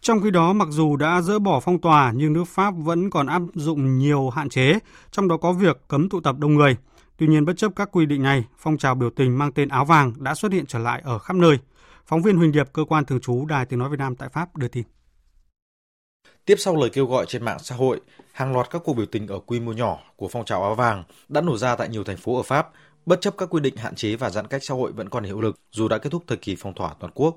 Trong 0.00 0.22
khi 0.22 0.30
đó, 0.30 0.52
mặc 0.52 0.68
dù 0.70 0.96
đã 0.96 1.20
dỡ 1.20 1.38
bỏ 1.38 1.60
phong 1.60 1.80
tỏa 1.80 2.12
nhưng 2.16 2.32
nước 2.32 2.44
Pháp 2.48 2.74
vẫn 2.76 3.10
còn 3.10 3.26
áp 3.26 3.42
dụng 3.54 3.98
nhiều 3.98 4.30
hạn 4.30 4.48
chế, 4.48 4.78
trong 5.10 5.28
đó 5.28 5.36
có 5.36 5.52
việc 5.52 5.80
cấm 5.88 6.08
tụ 6.08 6.20
tập 6.20 6.36
đông 6.38 6.54
người. 6.54 6.76
Tuy 7.16 7.26
nhiên, 7.26 7.44
bất 7.44 7.56
chấp 7.56 7.72
các 7.76 7.88
quy 7.92 8.06
định 8.06 8.22
này, 8.22 8.44
phong 8.58 8.76
trào 8.76 8.94
biểu 8.94 9.10
tình 9.10 9.38
mang 9.38 9.52
tên 9.52 9.68
áo 9.68 9.84
vàng 9.84 10.12
đã 10.18 10.34
xuất 10.34 10.52
hiện 10.52 10.66
trở 10.66 10.78
lại 10.78 11.02
ở 11.04 11.18
khắp 11.18 11.36
nơi– 11.36 11.58
Phóng 12.06 12.22
viên 12.22 12.36
Huỳnh 12.36 12.52
Điệp, 12.52 12.72
cơ 12.72 12.84
quan 12.84 13.04
thường 13.04 13.20
trú 13.20 13.46
Đài 13.46 13.66
Tiếng 13.66 13.78
Nói 13.78 13.88
Việt 13.88 13.98
Nam 13.98 14.16
tại 14.16 14.28
Pháp 14.28 14.56
đưa 14.56 14.68
tin. 14.68 14.84
Tiếp 16.44 16.54
sau 16.58 16.76
lời 16.76 16.90
kêu 16.90 17.06
gọi 17.06 17.26
trên 17.26 17.44
mạng 17.44 17.58
xã 17.62 17.74
hội, 17.76 18.00
hàng 18.32 18.52
loạt 18.52 18.70
các 18.70 18.82
cuộc 18.84 18.94
biểu 18.94 19.06
tình 19.06 19.26
ở 19.26 19.38
quy 19.38 19.60
mô 19.60 19.72
nhỏ 19.72 19.98
của 20.16 20.28
phong 20.28 20.44
trào 20.44 20.62
áo 20.62 20.74
vàng 20.74 21.04
đã 21.28 21.40
nổ 21.40 21.56
ra 21.56 21.76
tại 21.76 21.88
nhiều 21.88 22.04
thành 22.04 22.16
phố 22.16 22.36
ở 22.36 22.42
Pháp, 22.42 22.70
bất 23.06 23.20
chấp 23.20 23.34
các 23.38 23.48
quy 23.50 23.60
định 23.60 23.76
hạn 23.76 23.94
chế 23.94 24.16
và 24.16 24.30
giãn 24.30 24.46
cách 24.46 24.64
xã 24.64 24.74
hội 24.74 24.92
vẫn 24.92 25.08
còn 25.08 25.24
hiệu 25.24 25.40
lực 25.40 25.56
dù 25.72 25.88
đã 25.88 25.98
kết 25.98 26.10
thúc 26.10 26.24
thời 26.26 26.38
kỳ 26.38 26.56
phong 26.58 26.74
tỏa 26.74 26.94
toàn 27.00 27.12
quốc. 27.14 27.36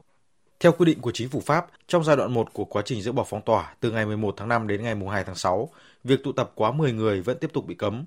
Theo 0.60 0.72
quy 0.72 0.86
định 0.86 1.02
của 1.02 1.12
chính 1.12 1.30
phủ 1.30 1.40
Pháp, 1.46 1.68
trong 1.88 2.04
giai 2.04 2.16
đoạn 2.16 2.34
1 2.34 2.54
của 2.54 2.66
quá 2.66 2.82
trình 2.86 3.02
dỡ 3.02 3.12
bỏ 3.12 3.24
phong 3.30 3.42
tỏa 3.42 3.76
từ 3.80 3.92
ngày 3.92 4.06
11 4.06 4.34
tháng 4.38 4.48
5 4.48 4.68
đến 4.68 4.84
ngày 4.84 4.96
2 5.12 5.24
tháng 5.24 5.36
6, 5.36 5.70
việc 6.04 6.24
tụ 6.24 6.32
tập 6.32 6.52
quá 6.56 6.72
10 6.72 6.94
người 6.94 7.22
vẫn 7.22 7.38
tiếp 7.40 7.50
tục 7.54 7.66
bị 7.66 7.76
cấm. 7.76 8.06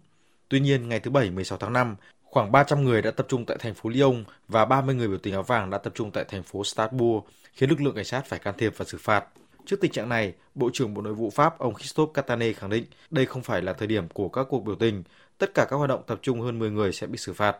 Tuy 0.48 0.60
nhiên, 0.60 0.88
ngày 0.88 1.00
thứ 1.00 1.10
Bảy 1.10 1.30
16 1.30 1.58
tháng 1.58 1.72
5, 1.72 1.96
Khoảng 2.30 2.52
300 2.52 2.84
người 2.84 3.02
đã 3.02 3.10
tập 3.10 3.26
trung 3.28 3.44
tại 3.46 3.56
thành 3.60 3.74
phố 3.74 3.90
Lyon 3.90 4.24
và 4.48 4.64
30 4.64 4.94
người 4.94 5.08
biểu 5.08 5.18
tình 5.18 5.34
áo 5.34 5.42
vàng 5.42 5.70
đã 5.70 5.78
tập 5.78 5.92
trung 5.96 6.10
tại 6.10 6.24
thành 6.28 6.42
phố 6.42 6.64
Strasbourg, 6.64 7.24
khiến 7.52 7.70
lực 7.70 7.80
lượng 7.80 7.94
cảnh 7.94 8.04
sát 8.04 8.26
phải 8.26 8.38
can 8.38 8.54
thiệp 8.58 8.72
và 8.76 8.84
xử 8.84 8.98
phạt. 8.98 9.24
Trước 9.66 9.80
tình 9.80 9.92
trạng 9.92 10.08
này, 10.08 10.34
Bộ 10.54 10.70
trưởng 10.72 10.94
Bộ 10.94 11.02
Nội 11.02 11.14
vụ 11.14 11.30
Pháp 11.30 11.58
ông 11.58 11.74
Christophe 11.74 12.12
Catane 12.14 12.52
khẳng 12.52 12.70
định 12.70 12.84
đây 13.10 13.26
không 13.26 13.42
phải 13.42 13.62
là 13.62 13.72
thời 13.72 13.88
điểm 13.88 14.08
của 14.08 14.28
các 14.28 14.46
cuộc 14.48 14.64
biểu 14.64 14.74
tình. 14.74 15.02
Tất 15.38 15.54
cả 15.54 15.66
các 15.70 15.76
hoạt 15.76 15.88
động 15.88 16.02
tập 16.06 16.18
trung 16.22 16.40
hơn 16.40 16.58
10 16.58 16.70
người 16.70 16.92
sẽ 16.92 17.06
bị 17.06 17.18
xử 17.18 17.32
phạt. 17.32 17.56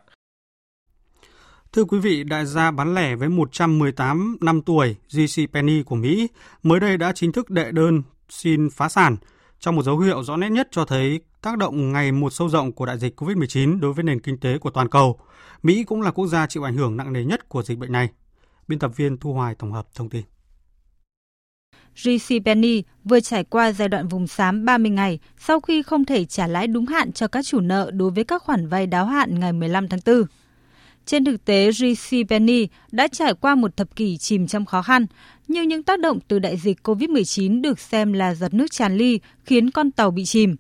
Thưa 1.73 1.85
quý 1.85 1.99
vị, 1.99 2.25
đại 2.25 2.47
gia 2.47 2.71
bán 2.71 2.95
lẻ 2.95 3.17
với 3.17 3.29
118 3.29 4.37
năm 4.41 4.63
tuổi 4.63 4.97
JC 5.09 5.47
Penney 5.53 5.83
của 5.83 5.97
Mỹ 5.97 6.29
mới 6.63 6.81
đây 6.81 6.97
đã 6.97 7.13
chính 7.13 7.33
thức 7.33 7.51
đệ 7.51 7.71
đơn 7.71 8.03
xin 8.29 8.71
phá 8.71 8.89
sản 8.89 9.17
trong 9.59 9.77
một 9.77 9.83
dấu 9.83 9.99
hiệu 9.99 10.23
rõ 10.23 10.37
nét 10.37 10.51
nhất 10.51 10.69
cho 10.71 10.85
thấy 10.85 11.21
tác 11.43 11.59
động 11.59 11.93
ngày 11.93 12.13
một 12.13 12.33
sâu 12.33 12.49
rộng 12.49 12.73
của 12.73 12.87
đại 12.87 12.99
dịch 12.99 13.21
COVID-19 13.21 13.81
đối 13.81 13.93
với 13.93 14.05
nền 14.05 14.21
kinh 14.21 14.41
tế 14.41 14.59
của 14.59 14.71
toàn 14.71 14.89
cầu. 14.89 15.21
Mỹ 15.63 15.85
cũng 15.85 16.03
là 16.03 16.11
quốc 16.11 16.27
gia 16.27 16.47
chịu 16.47 16.63
ảnh 16.63 16.77
hưởng 16.77 16.97
nặng 16.97 17.13
nề 17.13 17.25
nhất 17.25 17.49
của 17.49 17.63
dịch 17.63 17.79
bệnh 17.79 17.93
này. 17.93 18.09
Biên 18.69 18.79
tập 18.79 18.93
viên 18.97 19.17
Thu 19.19 19.33
Hoài 19.33 19.55
tổng 19.55 19.73
hợp 19.73 19.87
thông 19.95 20.09
tin. 20.09 20.23
JCPenney 21.97 22.83
vừa 23.05 23.21
trải 23.21 23.45
qua 23.45 23.73
giai 23.73 23.89
đoạn 23.89 24.09
vùng 24.09 24.27
xám 24.27 24.65
30 24.65 24.91
ngày 24.91 25.19
sau 25.39 25.61
khi 25.61 25.83
không 25.83 26.05
thể 26.05 26.25
trả 26.25 26.47
lãi 26.47 26.67
đúng 26.67 26.87
hạn 26.87 27.13
cho 27.13 27.29
các 27.29 27.45
chủ 27.45 27.61
nợ 27.61 27.91
đối 27.95 28.11
với 28.11 28.25
các 28.25 28.43
khoản 28.43 28.69
vay 28.69 28.87
đáo 28.87 29.07
hạn 29.07 29.41
ngày 29.41 29.53
15 29.53 29.89
tháng 29.89 30.01
4. 30.07 30.25
Trên 31.07 31.25
thực 31.25 31.45
tế, 31.45 31.71
JCPenney 31.71 32.67
đã 32.93 33.09
trải 33.09 33.35
qua 33.35 33.55
một 33.55 33.77
thập 33.77 33.97
kỷ 33.97 34.17
chìm 34.17 34.47
trong 34.47 34.65
khó 34.65 34.83
khăn, 34.83 35.07
nhưng 35.49 35.69
những 35.69 35.83
tác 35.83 36.01
động 36.01 36.19
từ 36.29 36.39
đại 36.39 36.57
dịch 36.57 36.79
COVID-19 36.83 37.63
được 37.63 37.79
xem 37.79 38.13
là 38.13 38.35
giọt 38.35 38.55
nước 38.55 38.71
tràn 38.71 38.97
ly 38.97 39.21
khiến 39.45 39.71
con 39.71 39.91
tàu 39.91 40.11
bị 40.11 40.25
chìm. 40.25 40.57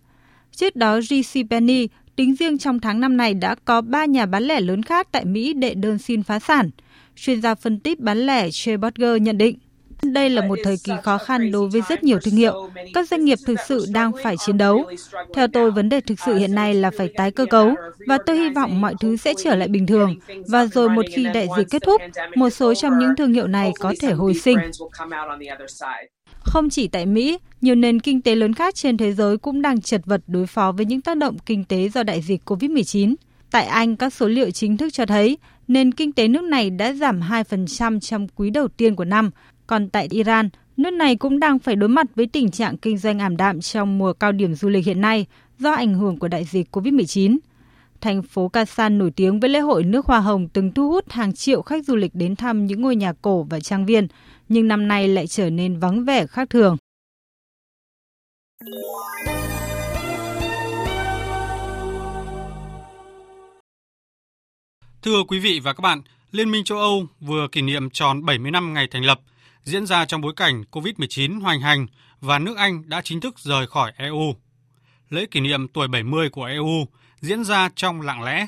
Trước 0.61 0.77
đó, 0.77 0.99
JCPenney 0.99 1.89
tính 2.17 2.35
riêng 2.35 2.59
trong 2.59 2.81
tháng 2.81 3.01
năm 3.01 3.17
này 3.17 3.35
đã 3.35 3.55
có 3.65 3.81
3 3.81 4.05
nhà 4.05 4.27
bán 4.27 4.43
lẻ 4.43 4.61
lớn 4.61 4.83
khác 4.83 5.09
tại 5.13 5.25
Mỹ 5.25 5.53
đệ 5.53 5.75
đơn 5.75 5.99
xin 5.99 6.23
phá 6.23 6.39
sản. 6.39 6.71
Chuyên 7.17 7.43
gia 7.43 7.55
phân 7.55 7.81
tích 7.81 8.01
bán 8.01 8.19
lẻ 8.19 8.49
Jay 8.49 8.79
Butler 8.79 9.23
nhận 9.23 9.39
định. 9.39 9.59
Đây 10.03 10.31
là 10.31 10.47
một 10.47 10.59
thời 10.65 10.77
kỳ 10.85 10.93
khó 11.03 11.19
khăn 11.19 11.53
đối 11.53 11.69
với 11.69 11.83
rất 11.89 12.05
nhiều 12.05 12.19
thương 12.23 12.35
hiệu. 12.35 12.71
Các 12.95 13.09
doanh 13.09 13.25
nghiệp 13.25 13.39
thực 13.47 13.57
sự 13.69 13.87
đang 13.93 14.13
phải 14.23 14.37
chiến 14.37 14.59
đấu. 14.59 14.85
Theo 15.35 15.49
tôi, 15.49 15.71
vấn 15.71 15.89
đề 15.89 16.01
thực 16.01 16.21
sự 16.27 16.35
hiện 16.35 16.55
nay 16.55 16.75
là 16.75 16.91
phải 16.99 17.09
tái 17.17 17.31
cơ 17.31 17.47
cấu 17.47 17.75
và 18.07 18.19
tôi 18.27 18.39
hy 18.39 18.49
vọng 18.49 18.81
mọi 18.81 18.95
thứ 19.01 19.17
sẽ 19.17 19.35
trở 19.45 19.55
lại 19.55 19.69
bình 19.69 19.87
thường. 19.87 20.17
Và 20.49 20.67
rồi 20.67 20.89
một 20.89 21.05
khi 21.15 21.27
đại 21.35 21.49
dịch 21.57 21.67
kết 21.71 21.83
thúc, 21.83 22.03
một 22.35 22.51
số 22.51 22.75
trong 22.75 22.99
những 22.99 23.17
thương 23.17 23.33
hiệu 23.33 23.47
này 23.47 23.73
có 23.81 23.95
thể 24.01 24.13
hồi 24.13 24.35
sinh. 24.35 24.59
Không 26.41 26.71
chỉ 26.71 26.89
tại 26.89 27.07
Mỹ, 27.07 27.39
nhiều 27.61 27.75
nền 27.75 28.01
kinh 28.01 28.23
tế 28.23 28.35
lớn 28.35 28.55
khác 28.55 28.75
trên 28.75 28.97
thế 28.97 29.13
giới 29.13 29.39
cũng 29.39 29.63
đang 29.63 29.81
chật 29.81 30.01
vật 30.05 30.23
đối 30.27 30.47
phó 30.47 30.73
với 30.73 30.87
những 30.87 31.01
tác 31.01 31.17
động 31.17 31.37
kinh 31.47 31.65
tế 31.65 31.89
do 31.89 32.03
đại 32.03 32.23
dịch 32.23 32.43
COVID-19. 32.45 33.15
Tại 33.51 33.67
Anh, 33.67 33.97
các 33.97 34.13
số 34.13 34.29
liệu 34.29 34.51
chính 34.51 34.77
thức 34.77 34.93
cho 34.93 35.07
thấy 35.07 35.39
nền 35.69 35.93
kinh 35.93 36.13
tế 36.13 36.29
nước 36.29 36.45
này 36.45 36.71
đã 36.71 36.93
giảm 36.93 37.21
2% 37.21 38.01
trong 38.01 38.29
quý 38.37 38.51
đầu 38.51 38.69
tiên 38.69 38.97
của 38.97 39.05
năm, 39.05 39.31
còn 39.67 39.89
tại 39.89 40.09
Iran, 40.11 40.49
nước 40.77 40.91
này 40.91 41.17
cũng 41.17 41.41
đang 41.41 41.59
phải 41.59 41.77
đối 41.77 41.89
mặt 41.89 42.07
với 42.15 42.27
tình 42.27 42.51
trạng 42.51 42.77
kinh 42.77 42.99
doanh 42.99 43.19
ảm 43.19 43.37
đạm 43.37 43.61
trong 43.61 43.99
mùa 43.99 44.13
cao 44.13 44.33
điểm 44.33 44.55
du 44.55 44.69
lịch 44.69 44.87
hiện 44.87 45.01
nay 45.01 45.27
do 45.59 45.73
ảnh 45.73 45.95
hưởng 45.95 46.19
của 46.19 46.29
đại 46.29 46.45
dịch 46.45 46.77
COVID-19. 46.77 47.39
Thành 48.01 48.23
phố 48.23 48.49
Kasan 48.49 48.99
nổi 48.99 49.11
tiếng 49.11 49.41
với 49.41 49.51
lễ 49.51 49.61
hội 49.61 49.85
nước 49.85 50.07
hoa 50.07 50.21
hồng 50.21 50.49
từng 50.49 50.73
thu 50.73 50.91
hút 50.91 51.11
hàng 51.11 51.33
triệu 51.33 51.63
khách 51.63 51.85
du 51.85 51.97
lịch 51.97 52.15
đến 52.15 52.37
thăm 52.37 52.67
những 52.67 52.81
ngôi 52.83 52.97
nhà 52.97 53.13
cổ 53.13 53.43
và 53.43 53.61
trang 53.61 53.87
viên, 53.87 54.07
nhưng 54.51 54.69
năm 54.69 54.89
nay 54.89 55.09
lại 55.09 55.27
trở 55.27 55.51
nên 55.51 55.79
vắng 55.79 56.05
vẻ 56.05 56.27
khác 56.27 56.51
thường. 56.51 56.77
Thưa 65.03 65.23
quý 65.29 65.39
vị 65.39 65.61
và 65.61 65.73
các 65.73 65.81
bạn, 65.81 66.03
Liên 66.31 66.51
minh 66.51 66.65
châu 66.65 66.79
Âu 66.79 67.07
vừa 67.21 67.49
kỷ 67.53 67.63
niệm 67.63 67.91
tròn 67.91 68.25
70 68.25 68.51
năm 68.51 68.75
ngày 68.75 68.89
thành 68.91 69.05
lập, 69.05 69.21
diễn 69.63 69.87
ra 69.87 70.05
trong 70.05 70.21
bối 70.21 70.33
cảnh 70.37 70.65
COVID-19 70.71 71.41
hoành 71.41 71.61
hành 71.61 71.87
và 72.21 72.39
nước 72.39 72.57
Anh 72.57 72.83
đã 72.89 73.01
chính 73.05 73.21
thức 73.21 73.39
rời 73.39 73.67
khỏi 73.67 73.93
EU. 73.97 74.35
Lễ 75.11 75.27
kỷ 75.31 75.41
niệm 75.41 75.69
tuổi 75.69 75.89
70 75.89 76.31
của 76.31 76.45
EU 76.45 76.87
diễn 77.21 77.45
ra 77.45 77.71
trong 77.77 78.01
lặng 78.01 78.23
lẽ. 78.23 78.47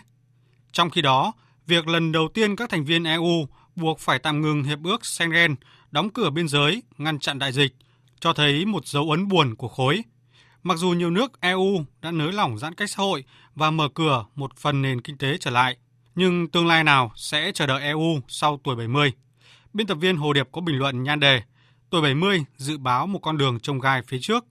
Trong 0.72 0.90
khi 0.90 1.02
đó, 1.02 1.32
việc 1.66 1.88
lần 1.88 2.12
đầu 2.12 2.28
tiên 2.34 2.56
các 2.56 2.70
thành 2.70 2.84
viên 2.84 3.04
EU 3.04 3.46
buộc 3.76 3.98
phải 3.98 4.18
tạm 4.18 4.40
ngừng 4.40 4.62
hiệp 4.62 4.78
ước 4.84 5.06
Schengen, 5.06 5.54
đóng 5.92 6.10
cửa 6.10 6.30
biên 6.30 6.48
giới, 6.48 6.82
ngăn 6.98 7.18
chặn 7.18 7.38
đại 7.38 7.52
dịch, 7.52 7.72
cho 8.20 8.32
thấy 8.32 8.66
một 8.66 8.86
dấu 8.86 9.10
ấn 9.10 9.28
buồn 9.28 9.54
của 9.54 9.68
khối. 9.68 10.02
Mặc 10.62 10.78
dù 10.78 10.90
nhiều 10.90 11.10
nước 11.10 11.40
EU 11.40 11.84
đã 12.02 12.10
nới 12.10 12.32
lỏng 12.32 12.58
giãn 12.58 12.74
cách 12.74 12.90
xã 12.90 13.02
hội 13.02 13.24
và 13.54 13.70
mở 13.70 13.88
cửa 13.94 14.24
một 14.34 14.56
phần 14.56 14.82
nền 14.82 15.00
kinh 15.00 15.18
tế 15.18 15.36
trở 15.40 15.50
lại, 15.50 15.76
nhưng 16.14 16.48
tương 16.48 16.66
lai 16.66 16.84
nào 16.84 17.12
sẽ 17.16 17.52
chờ 17.54 17.66
đợi 17.66 17.82
EU 17.82 18.20
sau 18.28 18.60
tuổi 18.64 18.76
70? 18.76 19.12
Biên 19.72 19.86
tập 19.86 19.94
viên 19.94 20.16
Hồ 20.16 20.32
Điệp 20.32 20.48
có 20.52 20.60
bình 20.60 20.78
luận 20.78 21.02
nhan 21.02 21.20
đề 21.20 21.42
Tuổi 21.90 22.02
70 22.02 22.44
dự 22.56 22.78
báo 22.78 23.06
một 23.06 23.18
con 23.18 23.38
đường 23.38 23.60
trông 23.60 23.80
gai 23.80 24.02
phía 24.02 24.18
trước. 24.20 24.44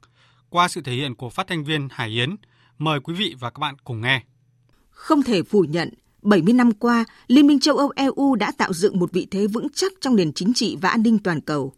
Qua 0.50 0.68
sự 0.68 0.82
thể 0.82 0.92
hiện 0.92 1.16
của 1.16 1.30
phát 1.30 1.48
thanh 1.48 1.64
viên 1.64 1.88
Hải 1.92 2.10
Yến, 2.10 2.36
mời 2.78 3.00
quý 3.00 3.14
vị 3.14 3.36
và 3.40 3.50
các 3.50 3.60
bạn 3.60 3.76
cùng 3.84 4.02
nghe. 4.02 4.22
Không 4.90 5.24
thể 5.24 5.44
phủ 5.44 5.66
nhận, 5.70 5.94
70 6.22 6.54
năm 6.54 6.72
qua, 6.72 7.06
Liên 7.28 7.48
minh 7.48 7.60
châu 7.60 7.78
Âu 7.78 7.92
EU 7.96 8.36
đã 8.36 8.52
tạo 8.52 8.74
dựng 8.74 9.00
một 9.00 9.12
vị 9.12 9.28
thế 9.32 9.48
vững 9.48 9.68
chắc 9.74 9.94
trong 10.02 10.16
nền 10.16 10.34
chính 10.34 10.54
trị 10.54 10.78
và 10.82 10.90
an 10.90 11.04
ninh 11.04 11.20
toàn 11.20 11.42
cầu. 11.42 11.74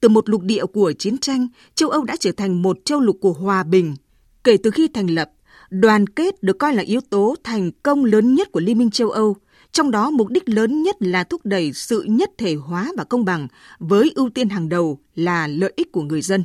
Từ 0.00 0.08
một 0.08 0.28
lục 0.28 0.42
địa 0.42 0.66
của 0.66 0.92
chiến 0.92 1.18
tranh, 1.18 1.48
châu 1.74 1.90
Âu 1.90 2.04
đã 2.04 2.16
trở 2.20 2.32
thành 2.32 2.62
một 2.62 2.78
châu 2.84 3.00
lục 3.00 3.18
của 3.20 3.32
hòa 3.32 3.62
bình. 3.62 3.96
Kể 4.44 4.56
từ 4.56 4.70
khi 4.70 4.88
thành 4.88 5.10
lập, 5.10 5.30
đoàn 5.70 6.06
kết 6.06 6.42
được 6.42 6.58
coi 6.58 6.74
là 6.74 6.82
yếu 6.82 7.00
tố 7.00 7.34
thành 7.44 7.70
công 7.82 8.04
lớn 8.04 8.34
nhất 8.34 8.52
của 8.52 8.60
Liên 8.60 8.78
minh 8.78 8.90
châu 8.90 9.10
Âu, 9.10 9.36
trong 9.72 9.90
đó 9.90 10.10
mục 10.10 10.28
đích 10.28 10.48
lớn 10.48 10.82
nhất 10.82 10.96
là 11.00 11.24
thúc 11.24 11.40
đẩy 11.46 11.72
sự 11.72 12.02
nhất 12.02 12.30
thể 12.38 12.54
hóa 12.54 12.92
và 12.96 13.04
công 13.04 13.24
bằng 13.24 13.48
với 13.78 14.12
ưu 14.14 14.30
tiên 14.30 14.48
hàng 14.48 14.68
đầu 14.68 14.98
là 15.14 15.46
lợi 15.46 15.72
ích 15.76 15.92
của 15.92 16.02
người 16.02 16.22
dân. 16.22 16.44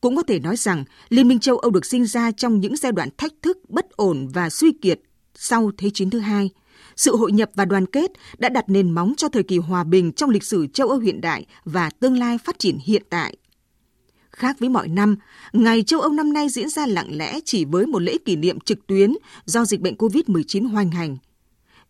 Cũng 0.00 0.16
có 0.16 0.22
thể 0.22 0.38
nói 0.38 0.56
rằng 0.56 0.84
Liên 1.08 1.28
minh 1.28 1.38
châu 1.38 1.58
Âu 1.58 1.70
được 1.70 1.86
sinh 1.86 2.06
ra 2.06 2.30
trong 2.30 2.60
những 2.60 2.76
giai 2.76 2.92
đoạn 2.92 3.08
thách 3.18 3.32
thức, 3.42 3.58
bất 3.68 3.90
ổn 3.90 4.28
và 4.28 4.50
suy 4.50 4.72
kiệt 4.72 5.00
sau 5.38 5.70
Thế 5.78 5.90
chiến 5.90 6.10
thứ 6.10 6.18
hai. 6.18 6.50
Sự 6.96 7.16
hội 7.16 7.32
nhập 7.32 7.50
và 7.54 7.64
đoàn 7.64 7.86
kết 7.86 8.10
đã 8.38 8.48
đặt 8.48 8.64
nền 8.68 8.90
móng 8.90 9.14
cho 9.16 9.28
thời 9.28 9.42
kỳ 9.42 9.58
hòa 9.58 9.84
bình 9.84 10.12
trong 10.12 10.30
lịch 10.30 10.44
sử 10.44 10.66
châu 10.66 10.88
Âu 10.88 10.98
hiện 10.98 11.20
đại 11.20 11.46
và 11.64 11.90
tương 11.90 12.18
lai 12.18 12.38
phát 12.38 12.58
triển 12.58 12.78
hiện 12.84 13.02
tại. 13.10 13.36
Khác 14.30 14.56
với 14.58 14.68
mọi 14.68 14.88
năm, 14.88 15.16
Ngày 15.52 15.82
châu 15.82 16.00
Âu 16.00 16.12
năm 16.12 16.32
nay 16.32 16.48
diễn 16.48 16.68
ra 16.68 16.86
lặng 16.86 17.16
lẽ 17.16 17.40
chỉ 17.44 17.64
với 17.64 17.86
một 17.86 18.02
lễ 18.02 18.16
kỷ 18.24 18.36
niệm 18.36 18.60
trực 18.60 18.86
tuyến 18.86 19.14
do 19.44 19.64
dịch 19.64 19.80
bệnh 19.80 19.94
COVID-19 19.94 20.68
hoành 20.68 20.90
hành. 20.90 21.16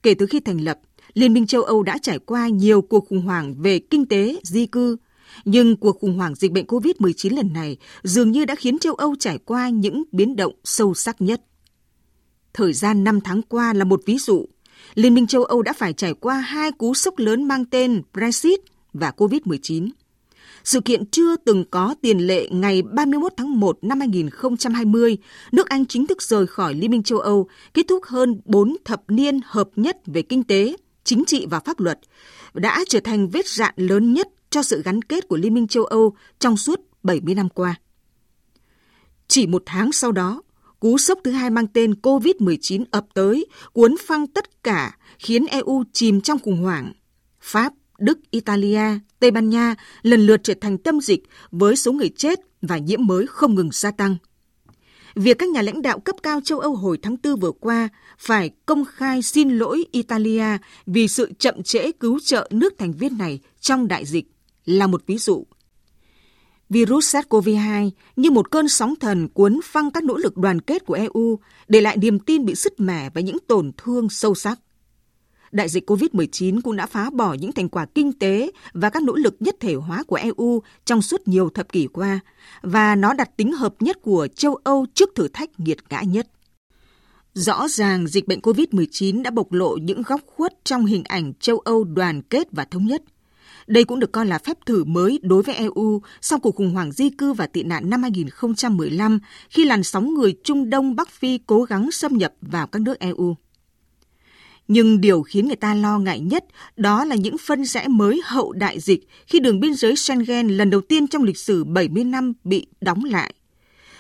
Kể 0.03 0.15
từ 0.15 0.27
khi 0.27 0.41
thành 0.41 0.61
lập, 0.61 0.79
Liên 1.15 1.35
minh 1.35 1.47
châu 1.47 1.63
Âu 1.63 1.83
đã 1.83 1.99
trải 2.03 2.19
qua 2.19 2.49
nhiều 2.49 2.83
cuộc 2.83 3.09
khủng 3.09 3.23
hoảng 3.23 3.55
về 3.63 3.79
kinh 3.79 4.07
tế, 4.07 4.37
di 4.43 4.67
cư, 4.67 4.97
nhưng 5.45 5.77
cuộc 5.77 6.01
khủng 6.01 6.17
hoảng 6.17 6.35
dịch 6.35 6.53
bệnh 6.53 6.67
COVID-19 6.67 7.37
lần 7.37 7.53
này 7.53 7.77
dường 8.03 8.33
như 8.33 8.45
đã 8.45 8.55
khiến 8.55 8.79
châu 8.79 8.95
Âu 8.95 9.15
trải 9.19 9.39
qua 9.39 9.69
những 9.69 10.03
biến 10.13 10.37
động 10.37 10.53
sâu 10.65 10.95
sắc 10.95 11.21
nhất. 11.21 11.43
Thời 12.57 12.73
gian 12.73 13.05
5 13.05 13.21
tháng 13.21 13.43
qua 13.43 13.73
là 13.73 13.85
một 13.85 14.03
ví 14.07 14.19
dụ. 14.19 14.47
Liên 14.95 15.15
minh 15.15 15.27
châu 15.27 15.45
Âu 15.45 15.63
đã 15.63 15.73
phải 15.73 15.93
trải 15.93 16.15
qua 16.15 16.39
hai 16.39 16.73
cú 16.73 16.95
sốc 16.95 17.19
lớn 17.19 17.49
mang 17.49 17.65
tên 17.65 18.03
Brexit 18.13 18.61
và 18.93 19.13
COVID-19. 19.17 19.89
Sự 20.65 20.81
kiện 20.81 21.07
chưa 21.07 21.37
từng 21.37 21.65
có 21.71 21.95
tiền 22.03 22.19
lệ 22.19 22.49
ngày 22.51 22.83
31 22.83 23.33
tháng 23.37 23.61
1 23.61 23.79
năm 23.83 24.01
2020, 24.01 25.19
nước 25.53 25.69
Anh 25.69 25.87
chính 25.87 26.07
thức 26.07 26.23
rời 26.23 26.47
khỏi 26.47 26.75
Liên 26.75 26.91
minh 26.91 27.03
châu 27.03 27.19
Âu, 27.19 27.49
kết 27.75 27.83
thúc 27.89 28.05
hơn 28.05 28.41
4 28.45 28.77
thập 28.85 29.03
niên 29.09 29.41
hợp 29.45 29.69
nhất 29.77 29.97
về 30.07 30.23
kinh 30.23 30.45
tế, 30.45 30.77
chính 31.05 31.25
trị 31.27 31.47
và 31.51 31.61
pháp 31.61 31.81
luật, 31.81 31.99
đã 32.55 32.85
trở 32.89 33.01
thành 33.01 33.29
vết 33.29 33.49
rạn 33.49 33.75
lớn 33.77 34.13
nhất 34.13 34.29
cho 34.51 34.63
sự 34.63 34.83
gắn 34.83 35.03
kết 35.03 35.29
của 35.29 35.37
Liên 35.37 35.55
minh 35.55 35.69
châu 35.69 35.85
Âu 35.85 36.17
trong 36.39 36.57
suốt 36.57 36.81
70 37.03 37.35
năm 37.35 37.49
qua. 37.49 37.75
Chỉ 39.29 39.47
một 39.47 39.63
tháng 39.67 39.93
sau 39.93 40.13
đó, 40.13 40.43
cú 40.81 40.99
sốc 40.99 41.19
thứ 41.25 41.31
hai 41.31 41.51
mang 41.51 41.67
tên 41.67 41.93
COVID-19 42.03 42.85
ập 42.91 43.07
tới, 43.15 43.47
cuốn 43.73 43.95
phăng 44.07 44.27
tất 44.27 44.63
cả, 44.63 44.97
khiến 45.19 45.47
EU 45.47 45.85
chìm 45.93 46.21
trong 46.21 46.39
khủng 46.39 46.63
hoảng. 46.63 46.93
Pháp, 47.41 47.73
Đức, 47.99 48.19
Italia, 48.31 48.83
Tây 49.19 49.31
Ban 49.31 49.51
Nha 49.51 49.75
lần 50.03 50.27
lượt 50.27 50.41
trở 50.43 50.55
thành 50.61 50.79
tâm 50.79 51.01
dịch 51.01 51.23
với 51.51 51.77
số 51.77 51.93
người 51.93 52.09
chết 52.09 52.41
và 52.63 52.79
nhiễm 52.79 53.07
mới 53.07 53.27
không 53.27 53.55
ngừng 53.55 53.71
gia 53.73 53.91
tăng. 53.91 54.17
Việc 55.15 55.39
các 55.39 55.49
nhà 55.49 55.63
lãnh 55.63 55.83
đạo 55.83 55.99
cấp 55.99 56.17
cao 56.23 56.41
châu 56.45 56.61
Âu 56.61 56.75
hồi 56.75 56.99
tháng 57.03 57.17
4 57.25 57.37
vừa 57.41 57.53
qua 57.53 57.89
phải 58.19 58.51
công 58.67 58.85
khai 58.85 59.23
xin 59.23 59.51
lỗi 59.51 59.85
Italia 59.93 60.45
vì 60.87 61.09
sự 61.09 61.33
chậm 61.39 61.63
trễ 61.63 61.93
cứu 61.93 62.19
trợ 62.25 62.49
nước 62.51 62.75
thành 62.79 62.93
viên 62.93 63.19
này 63.19 63.41
trong 63.61 63.89
đại 63.89 64.05
dịch 64.05 64.27
là 64.65 64.87
một 64.87 65.03
ví 65.07 65.19
dụ. 65.19 65.45
Virus 66.71 67.17
SARS-CoV-2 67.17 67.91
như 68.17 68.31
một 68.31 68.51
cơn 68.51 68.69
sóng 68.69 68.95
thần 69.01 69.29
cuốn 69.29 69.61
phăng 69.65 69.91
các 69.91 70.05
nỗ 70.05 70.17
lực 70.17 70.37
đoàn 70.37 70.61
kết 70.61 70.87
của 70.87 70.95
EU, 70.95 71.39
để 71.69 71.81
lại 71.81 71.97
niềm 71.97 72.19
tin 72.19 72.45
bị 72.45 72.55
sứt 72.55 72.81
mẻ 72.81 73.11
và 73.11 73.21
những 73.21 73.39
tổn 73.47 73.73
thương 73.77 74.09
sâu 74.09 74.35
sắc. 74.35 74.61
Đại 75.53 75.69
dịch 75.69 75.91
COVID-19 75.91 76.61
cũng 76.61 76.77
đã 76.77 76.87
phá 76.87 77.11
bỏ 77.11 77.35
những 77.35 77.53
thành 77.53 77.69
quả 77.69 77.87
kinh 77.95 78.13
tế 78.13 78.51
và 78.73 78.91
các 78.91 79.03
nỗ 79.03 79.15
lực 79.15 79.37
nhất 79.41 79.57
thể 79.61 79.75
hóa 79.75 80.03
của 80.03 80.17
EU 80.17 80.63
trong 80.85 81.03
suốt 81.03 81.29
nhiều 81.29 81.51
thập 81.51 81.73
kỷ 81.73 81.87
qua, 81.87 82.21
và 82.63 82.95
nó 82.95 83.13
đặt 83.13 83.37
tính 83.37 83.53
hợp 83.53 83.75
nhất 83.81 84.03
của 84.03 84.29
châu 84.37 84.55
Âu 84.55 84.87
trước 84.95 85.11
thử 85.15 85.29
thách 85.29 85.61
nghiệt 85.61 85.79
ngã 85.91 86.03
nhất. 86.03 86.27
Rõ 87.35 87.69
ràng 87.69 88.07
dịch 88.07 88.27
bệnh 88.27 88.41
COVID-19 88.41 89.23
đã 89.23 89.31
bộc 89.31 89.53
lộ 89.53 89.77
những 89.77 90.03
góc 90.03 90.21
khuất 90.27 90.65
trong 90.65 90.87
hình 90.87 91.05
ảnh 91.05 91.33
châu 91.41 91.59
Âu 91.59 91.85
đoàn 91.85 92.23
kết 92.23 92.49
và 92.53 92.65
thống 92.65 92.87
nhất. 92.87 93.03
Đây 93.67 93.85
cũng 93.85 93.99
được 93.99 94.13
coi 94.13 94.27
là 94.27 94.39
phép 94.39 94.57
thử 94.67 94.85
mới 94.85 95.19
đối 95.23 95.43
với 95.43 95.55
EU 95.55 96.03
sau 96.21 96.39
cuộc 96.39 96.57
khủng 96.57 96.71
hoảng 96.71 96.93
di 96.93 97.11
cư 97.11 97.33
và 97.33 97.47
tị 97.47 97.63
nạn 97.63 97.91
năm 97.91 98.03
2015 98.03 99.19
khi 99.51 99.65
làn 99.65 99.83
sóng 99.83 100.15
người 100.15 100.37
Trung 100.45 100.71
Đông 100.71 100.97
Bắc 100.97 101.11
Phi 101.11 101.39
cố 101.47 101.63
gắng 101.63 101.91
xâm 101.91 102.19
nhập 102.19 102.35
vào 102.41 102.67
các 102.67 102.83
nước 102.83 102.99
EU. 102.99 103.37
Nhưng 104.69 105.01
điều 105.01 105.23
khiến 105.23 105.47
người 105.47 105.57
ta 105.57 105.75
lo 105.75 105.99
ngại 105.99 106.21
nhất 106.21 106.45
đó 106.77 107.05
là 107.05 107.17
những 107.17 107.37
phân 107.39 107.65
rẽ 107.65 107.89
mới 107.89 108.21
hậu 108.25 108.53
đại 108.53 108.81
dịch 108.81 109.09
khi 109.27 109.41
đường 109.41 109.61
biên 109.61 109.75
giới 109.75 109.97
Schengen 109.97 110.49
lần 110.49 110.71
đầu 110.71 110.81
tiên 110.81 111.09
trong 111.09 111.23
lịch 111.23 111.39
sử 111.39 111.65
70 111.65 112.05
năm 112.05 112.33
bị 112.45 112.67
đóng 112.81 113.05
lại. 113.05 113.35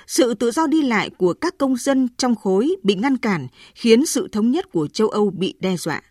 Sự 0.06 0.34
tự 0.34 0.50
do 0.50 0.66
đi 0.66 0.82
lại 0.82 1.10
của 1.10 1.32
các 1.32 1.58
công 1.58 1.76
dân 1.76 2.08
trong 2.16 2.34
khối 2.34 2.76
bị 2.82 2.94
ngăn 2.94 3.16
cản 3.16 3.46
khiến 3.74 4.06
sự 4.06 4.28
thống 4.32 4.50
nhất 4.50 4.72
của 4.72 4.86
châu 4.86 5.08
Âu 5.08 5.30
bị 5.30 5.54
đe 5.60 5.76
dọa. 5.76 6.02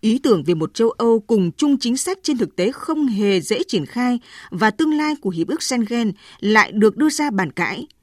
Ý 0.00 0.18
tưởng 0.18 0.44
về 0.44 0.54
một 0.54 0.74
châu 0.74 0.90
Âu 0.90 1.20
cùng 1.20 1.50
chung 1.52 1.78
chính 1.78 1.96
sách 1.96 2.18
trên 2.22 2.38
thực 2.38 2.56
tế 2.56 2.72
không 2.72 3.06
hề 3.06 3.40
dễ 3.40 3.62
triển 3.68 3.86
khai 3.86 4.18
và 4.50 4.70
tương 4.70 4.96
lai 4.96 5.14
của 5.20 5.30
Hiệp 5.30 5.48
ước 5.48 5.62
Schengen 5.62 6.12
lại 6.40 6.72
được 6.72 6.96
đưa 6.96 7.08
ra 7.10 7.30
bàn 7.30 7.52
cãi– 7.52 7.86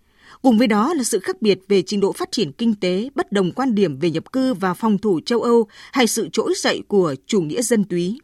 Cùng 0.46 0.58
với 0.58 0.68
đó 0.68 0.94
là 0.94 1.04
sự 1.04 1.20
khác 1.20 1.42
biệt 1.42 1.60
về 1.68 1.82
trình 1.82 2.00
độ 2.00 2.12
phát 2.12 2.32
triển 2.32 2.52
kinh 2.52 2.76
tế, 2.76 3.10
bất 3.16 3.32
đồng 3.32 3.52
quan 3.52 3.76
điểm 3.76 4.00
về 4.00 4.12
nhập 4.12 4.32
cư 4.32 4.54
và 4.54 4.74
phòng 4.74 4.98
thủ 4.98 5.20
châu 5.26 5.42
Âu 5.42 5.68
hay 5.92 6.08
sự 6.08 6.30
trỗi 6.32 6.54
dậy 6.58 6.82
của 6.88 7.16
chủ 7.28 7.42
nghĩa 7.42 7.62
dân 7.62 7.84
túy. 7.84 8.20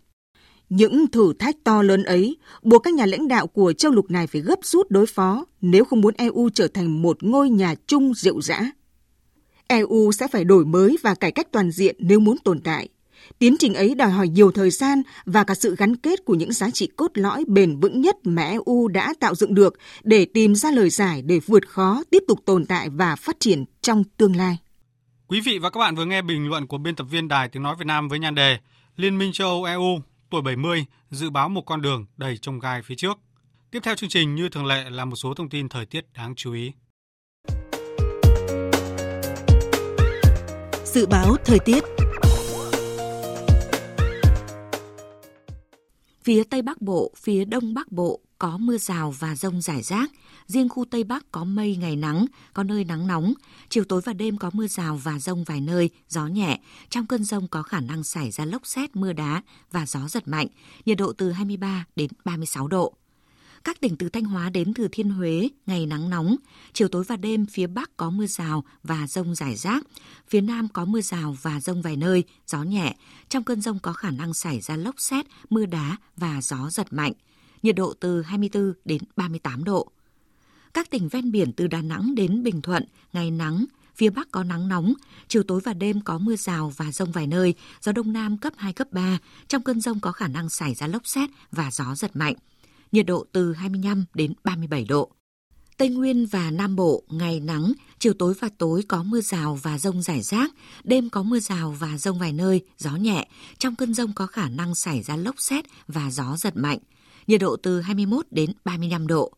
Những 0.69 1.07
thử 1.07 1.33
thách 1.39 1.55
to 1.63 1.81
lớn 1.81 2.03
ấy 2.03 2.37
buộc 2.63 2.83
các 2.83 2.93
nhà 2.93 3.05
lãnh 3.05 3.27
đạo 3.27 3.47
của 3.47 3.73
châu 3.73 3.91
lục 3.91 4.11
này 4.11 4.27
phải 4.27 4.41
gấp 4.41 4.59
rút 4.63 4.91
đối 4.91 5.05
phó 5.05 5.45
nếu 5.61 5.85
không 5.85 6.01
muốn 6.01 6.13
EU 6.17 6.49
trở 6.53 6.67
thành 6.67 7.01
một 7.01 7.23
ngôi 7.23 7.49
nhà 7.49 7.75
chung 7.87 8.13
rượu 8.13 8.41
rã. 8.41 8.71
EU 9.67 10.11
sẽ 10.11 10.27
phải 10.27 10.43
đổi 10.43 10.65
mới 10.65 10.97
và 11.01 11.15
cải 11.15 11.31
cách 11.31 11.47
toàn 11.51 11.71
diện 11.71 11.95
nếu 11.99 12.19
muốn 12.19 12.37
tồn 12.43 12.59
tại. 12.59 12.89
Tiến 13.39 13.55
trình 13.59 13.73
ấy 13.73 13.95
đòi 13.95 14.09
hỏi 14.09 14.27
nhiều 14.27 14.51
thời 14.51 14.69
gian 14.69 15.01
và 15.25 15.43
cả 15.43 15.55
sự 15.55 15.75
gắn 15.75 15.95
kết 15.95 16.25
của 16.25 16.35
những 16.35 16.53
giá 16.53 16.69
trị 16.69 16.89
cốt 16.95 17.11
lõi 17.13 17.43
bền 17.47 17.79
vững 17.79 18.01
nhất 18.01 18.15
mà 18.23 18.43
EU 18.43 18.87
đã 18.87 19.13
tạo 19.19 19.35
dựng 19.35 19.53
được 19.53 19.73
để 20.03 20.25
tìm 20.25 20.55
ra 20.55 20.71
lời 20.71 20.89
giải 20.89 21.21
để 21.21 21.39
vượt 21.39 21.67
khó, 21.67 22.03
tiếp 22.09 22.23
tục 22.27 22.39
tồn 22.45 22.65
tại 22.65 22.89
và 22.89 23.15
phát 23.15 23.35
triển 23.39 23.65
trong 23.81 24.03
tương 24.17 24.35
lai. 24.35 24.57
Quý 25.27 25.41
vị 25.41 25.59
và 25.59 25.69
các 25.69 25.79
bạn 25.79 25.95
vừa 25.95 26.05
nghe 26.05 26.21
bình 26.21 26.49
luận 26.49 26.67
của 26.67 26.77
biên 26.77 26.95
tập 26.95 27.07
viên 27.11 27.27
Đài 27.27 27.49
Tiếng 27.49 27.63
Nói 27.63 27.75
Việt 27.79 27.85
Nam 27.85 28.07
với 28.07 28.19
nhan 28.19 28.35
đề 28.35 28.57
Liên 28.95 29.17
minh 29.17 29.31
châu 29.31 29.47
Âu 29.47 29.63
EU 29.63 30.01
tuổi 30.29 30.41
70 30.41 30.85
dự 31.11 31.29
báo 31.29 31.49
một 31.49 31.61
con 31.65 31.81
đường 31.81 32.05
đầy 32.17 32.37
trông 32.37 32.59
gai 32.59 32.81
phía 32.81 32.95
trước. 32.95 33.17
Tiếp 33.71 33.79
theo 33.83 33.95
chương 33.95 34.09
trình 34.09 34.35
như 34.35 34.49
thường 34.49 34.65
lệ 34.65 34.89
là 34.89 35.05
một 35.05 35.15
số 35.15 35.33
thông 35.33 35.49
tin 35.49 35.69
thời 35.69 35.85
tiết 35.85 36.05
đáng 36.13 36.33
chú 36.35 36.53
ý. 36.53 36.71
Dự 40.85 41.05
báo 41.05 41.35
thời 41.45 41.59
tiết 41.59 41.83
Phía 46.23 46.43
Tây 46.43 46.61
Bắc 46.61 46.81
Bộ, 46.81 47.11
phía 47.17 47.45
Đông 47.45 47.73
Bắc 47.73 47.91
Bộ 47.91 48.19
có 48.39 48.57
mưa 48.57 48.77
rào 48.77 49.11
và 49.19 49.35
rông 49.35 49.61
rải 49.61 49.81
rác. 49.81 50.11
Riêng 50.47 50.69
khu 50.69 50.85
Tây 50.85 51.03
Bắc 51.03 51.31
có 51.31 51.43
mây 51.43 51.75
ngày 51.75 51.95
nắng, 51.95 52.25
có 52.53 52.63
nơi 52.63 52.83
nắng 52.83 53.07
nóng. 53.07 53.33
Chiều 53.69 53.83
tối 53.83 54.01
và 54.05 54.13
đêm 54.13 54.37
có 54.37 54.49
mưa 54.53 54.67
rào 54.67 54.97
và 55.03 55.19
rông 55.19 55.43
vài 55.43 55.61
nơi, 55.61 55.89
gió 56.09 56.27
nhẹ. 56.27 56.59
Trong 56.89 57.05
cơn 57.05 57.23
rông 57.23 57.47
có 57.47 57.63
khả 57.63 57.79
năng 57.79 58.03
xảy 58.03 58.31
ra 58.31 58.45
lốc 58.45 58.67
xét, 58.67 58.95
mưa 58.95 59.13
đá 59.13 59.41
và 59.71 59.85
gió 59.85 60.07
giật 60.07 60.27
mạnh. 60.27 60.47
Nhiệt 60.85 60.97
độ 60.97 61.13
từ 61.13 61.31
23 61.31 61.85
đến 61.95 62.09
36 62.25 62.67
độ. 62.67 62.93
Các 63.63 63.81
tỉnh 63.81 63.95
từ 63.97 64.09
Thanh 64.09 64.23
Hóa 64.23 64.49
đến 64.49 64.73
Thừa 64.73 64.87
Thiên 64.91 65.09
Huế, 65.09 65.49
ngày 65.65 65.85
nắng 65.85 66.09
nóng, 66.09 66.35
chiều 66.73 66.87
tối 66.87 67.03
và 67.03 67.15
đêm 67.15 67.45
phía 67.45 67.67
Bắc 67.67 67.97
có 67.97 68.09
mưa 68.09 68.25
rào 68.25 68.63
và 68.83 69.07
rông 69.07 69.35
rải 69.35 69.55
rác, 69.55 69.83
phía 70.27 70.41
Nam 70.41 70.67
có 70.67 70.85
mưa 70.85 71.01
rào 71.01 71.37
và 71.41 71.59
rông 71.59 71.81
vài 71.81 71.97
nơi, 71.97 72.23
gió 72.47 72.63
nhẹ. 72.63 72.95
Trong 73.29 73.43
cơn 73.43 73.61
rông 73.61 73.79
có 73.79 73.93
khả 73.93 74.11
năng 74.11 74.33
xảy 74.33 74.61
ra 74.61 74.77
lốc 74.77 74.95
xét, 74.97 75.25
mưa 75.49 75.65
đá 75.65 75.97
và 76.17 76.41
gió 76.41 76.69
giật 76.69 76.93
mạnh. 76.93 77.13
Nhiệt 77.63 77.75
độ 77.75 77.93
từ 77.99 78.21
24 78.21 78.73
đến 78.85 79.01
38 79.15 79.63
độ. 79.63 79.91
Các 80.73 80.89
tỉnh 80.89 81.07
ven 81.07 81.31
biển 81.31 81.53
từ 81.53 81.67
Đà 81.67 81.81
Nẵng 81.81 82.15
đến 82.15 82.43
Bình 82.43 82.61
Thuận, 82.61 82.85
ngày 83.13 83.31
nắng, 83.31 83.65
phía 83.95 84.09
Bắc 84.09 84.31
có 84.31 84.43
nắng 84.43 84.67
nóng, 84.67 84.93
chiều 85.27 85.43
tối 85.43 85.61
và 85.63 85.73
đêm 85.73 86.01
có 86.01 86.17
mưa 86.17 86.35
rào 86.35 86.73
và 86.77 86.91
rông 86.91 87.11
vài 87.11 87.27
nơi, 87.27 87.53
gió 87.81 87.91
Đông 87.91 88.13
Nam 88.13 88.37
cấp 88.37 88.53
2, 88.57 88.73
cấp 88.73 88.87
3. 88.91 89.17
Trong 89.47 89.63
cơn 89.63 89.81
rông 89.81 89.99
có 89.99 90.11
khả 90.11 90.27
năng 90.27 90.49
xảy 90.49 90.73
ra 90.73 90.87
lốc 90.87 91.07
xét 91.07 91.29
và 91.51 91.71
gió 91.71 91.95
giật 91.95 92.15
mạnh 92.15 92.35
nhiệt 92.91 93.05
độ 93.05 93.25
từ 93.31 93.53
25 93.53 94.05
đến 94.13 94.33
37 94.43 94.85
độ. 94.85 95.11
Tây 95.77 95.89
Nguyên 95.89 96.25
và 96.25 96.51
Nam 96.51 96.75
Bộ 96.75 97.03
ngày 97.09 97.39
nắng, 97.39 97.73
chiều 97.99 98.13
tối 98.13 98.33
và 98.39 98.49
tối 98.57 98.83
có 98.87 99.03
mưa 99.03 99.21
rào 99.21 99.59
và 99.61 99.77
rông 99.77 100.01
rải 100.01 100.21
rác, 100.21 100.51
đêm 100.83 101.09
có 101.09 101.23
mưa 101.23 101.39
rào 101.39 101.75
và 101.79 101.97
rông 101.97 102.19
vài 102.19 102.33
nơi, 102.33 102.61
gió 102.77 102.91
nhẹ. 102.91 103.27
Trong 103.57 103.75
cơn 103.75 103.93
rông 103.93 104.13
có 104.13 104.25
khả 104.27 104.49
năng 104.49 104.75
xảy 104.75 105.01
ra 105.01 105.15
lốc 105.15 105.35
xét 105.39 105.65
và 105.87 106.11
gió 106.11 106.37
giật 106.37 106.57
mạnh. 106.57 106.79
Nhiệt 107.27 107.41
độ 107.41 107.55
từ 107.55 107.81
21 107.81 108.25
đến 108.31 108.51
35 108.65 109.07
độ. 109.07 109.31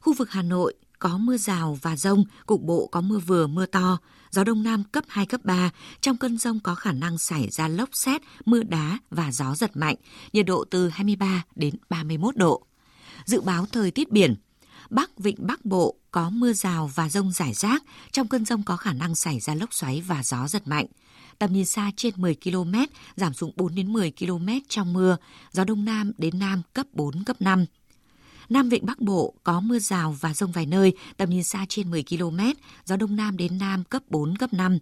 Khu 0.00 0.12
vực 0.12 0.30
Hà 0.30 0.42
Nội 0.42 0.74
có 0.98 1.18
mưa 1.18 1.36
rào 1.36 1.78
và 1.82 1.96
rông, 1.96 2.24
cục 2.46 2.62
bộ 2.62 2.86
có 2.86 3.00
mưa 3.00 3.18
vừa 3.18 3.46
mưa 3.46 3.66
to, 3.66 3.98
gió 4.30 4.44
đông 4.44 4.62
nam 4.62 4.84
cấp 4.84 5.04
2, 5.08 5.26
cấp 5.26 5.40
3. 5.44 5.70
Trong 6.00 6.16
cơn 6.16 6.38
rông 6.38 6.60
có 6.60 6.74
khả 6.74 6.92
năng 6.92 7.18
xảy 7.18 7.48
ra 7.50 7.68
lốc 7.68 7.88
xét, 7.92 8.20
mưa 8.44 8.62
đá 8.62 8.98
và 9.10 9.32
gió 9.32 9.54
giật 9.54 9.76
mạnh, 9.76 9.96
nhiệt 10.32 10.46
độ 10.46 10.64
từ 10.70 10.88
23 10.88 11.44
đến 11.54 11.74
31 11.88 12.36
độ. 12.36 12.66
Dự 13.24 13.40
báo 13.40 13.66
thời 13.72 13.90
tiết 13.90 14.10
biển. 14.10 14.34
Bắc 14.90 15.18
Vịnh 15.18 15.36
Bắc 15.38 15.64
Bộ 15.64 15.96
có 16.10 16.30
mưa 16.30 16.52
rào 16.52 16.90
và 16.94 17.08
rông 17.08 17.32
rải 17.32 17.54
rác, 17.54 17.82
trong 18.12 18.28
cơn 18.28 18.44
rông 18.44 18.62
có 18.62 18.76
khả 18.76 18.92
năng 18.92 19.14
xảy 19.14 19.40
ra 19.40 19.54
lốc 19.54 19.74
xoáy 19.74 20.00
và 20.06 20.22
gió 20.22 20.48
giật 20.48 20.68
mạnh. 20.68 20.86
Tầm 21.38 21.52
nhìn 21.52 21.64
xa 21.64 21.90
trên 21.96 22.14
10 22.16 22.36
km, 22.44 22.74
giảm 23.16 23.34
xuống 23.34 23.52
4 23.56 23.74
đến 23.74 23.92
10 23.92 24.12
km 24.18 24.48
trong 24.68 24.92
mưa, 24.92 25.16
gió 25.52 25.64
đông 25.64 25.84
nam 25.84 26.12
đến 26.18 26.38
nam 26.38 26.62
cấp 26.74 26.86
4, 26.92 27.24
cấp 27.24 27.36
5. 27.40 27.64
Nam 28.48 28.68
Vịnh 28.68 28.86
Bắc 28.86 29.00
Bộ 29.00 29.34
có 29.44 29.60
mưa 29.60 29.78
rào 29.78 30.16
và 30.20 30.34
rông 30.34 30.52
vài 30.52 30.66
nơi, 30.66 30.92
tầm 31.16 31.30
nhìn 31.30 31.42
xa 31.42 31.66
trên 31.68 31.90
10 31.90 32.04
km, 32.08 32.38
gió 32.84 32.96
đông 32.96 33.16
nam 33.16 33.36
đến 33.36 33.58
nam 33.58 33.84
cấp 33.84 34.02
4, 34.08 34.36
cấp 34.36 34.52
5. 34.52 34.78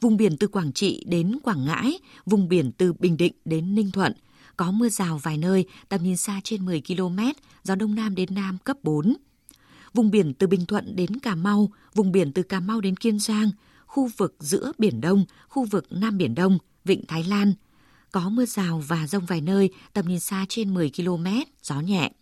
Vùng 0.00 0.16
biển 0.16 0.36
từ 0.36 0.46
Quảng 0.46 0.72
Trị 0.72 1.04
đến 1.06 1.38
Quảng 1.42 1.64
Ngãi, 1.64 1.98
vùng 2.26 2.48
biển 2.48 2.72
từ 2.72 2.92
Bình 2.92 3.16
Định 3.16 3.32
đến 3.44 3.74
Ninh 3.74 3.90
Thuận, 3.90 4.12
có 4.56 4.70
mưa 4.70 4.88
rào 4.88 5.18
vài 5.18 5.38
nơi, 5.38 5.64
tầm 5.88 6.02
nhìn 6.02 6.16
xa 6.16 6.40
trên 6.44 6.64
10 6.64 6.82
km, 6.88 7.18
gió 7.64 7.74
đông 7.74 7.94
nam 7.94 8.14
đến 8.14 8.34
nam 8.34 8.58
cấp 8.64 8.76
4. 8.82 9.14
Vùng 9.94 10.10
biển 10.10 10.34
từ 10.34 10.46
Bình 10.46 10.66
Thuận 10.66 10.96
đến 10.96 11.18
Cà 11.18 11.34
Mau, 11.34 11.70
vùng 11.94 12.12
biển 12.12 12.32
từ 12.32 12.42
Cà 12.42 12.60
Mau 12.60 12.80
đến 12.80 12.96
Kiên 12.96 13.18
Giang, 13.18 13.50
khu 13.86 14.10
vực 14.16 14.36
giữa 14.40 14.72
Biển 14.78 15.00
Đông, 15.00 15.24
khu 15.48 15.64
vực 15.64 15.86
Nam 15.90 16.18
Biển 16.18 16.34
Đông, 16.34 16.58
Vịnh 16.84 17.06
Thái 17.06 17.24
Lan. 17.24 17.54
Có 18.12 18.28
mưa 18.28 18.46
rào 18.46 18.82
và 18.88 19.06
rông 19.06 19.26
vài 19.26 19.40
nơi, 19.40 19.70
tầm 19.92 20.08
nhìn 20.08 20.20
xa 20.20 20.46
trên 20.48 20.74
10 20.74 20.90
km, 20.96 21.26
gió 21.62 21.80
nhẹ. 21.80 22.12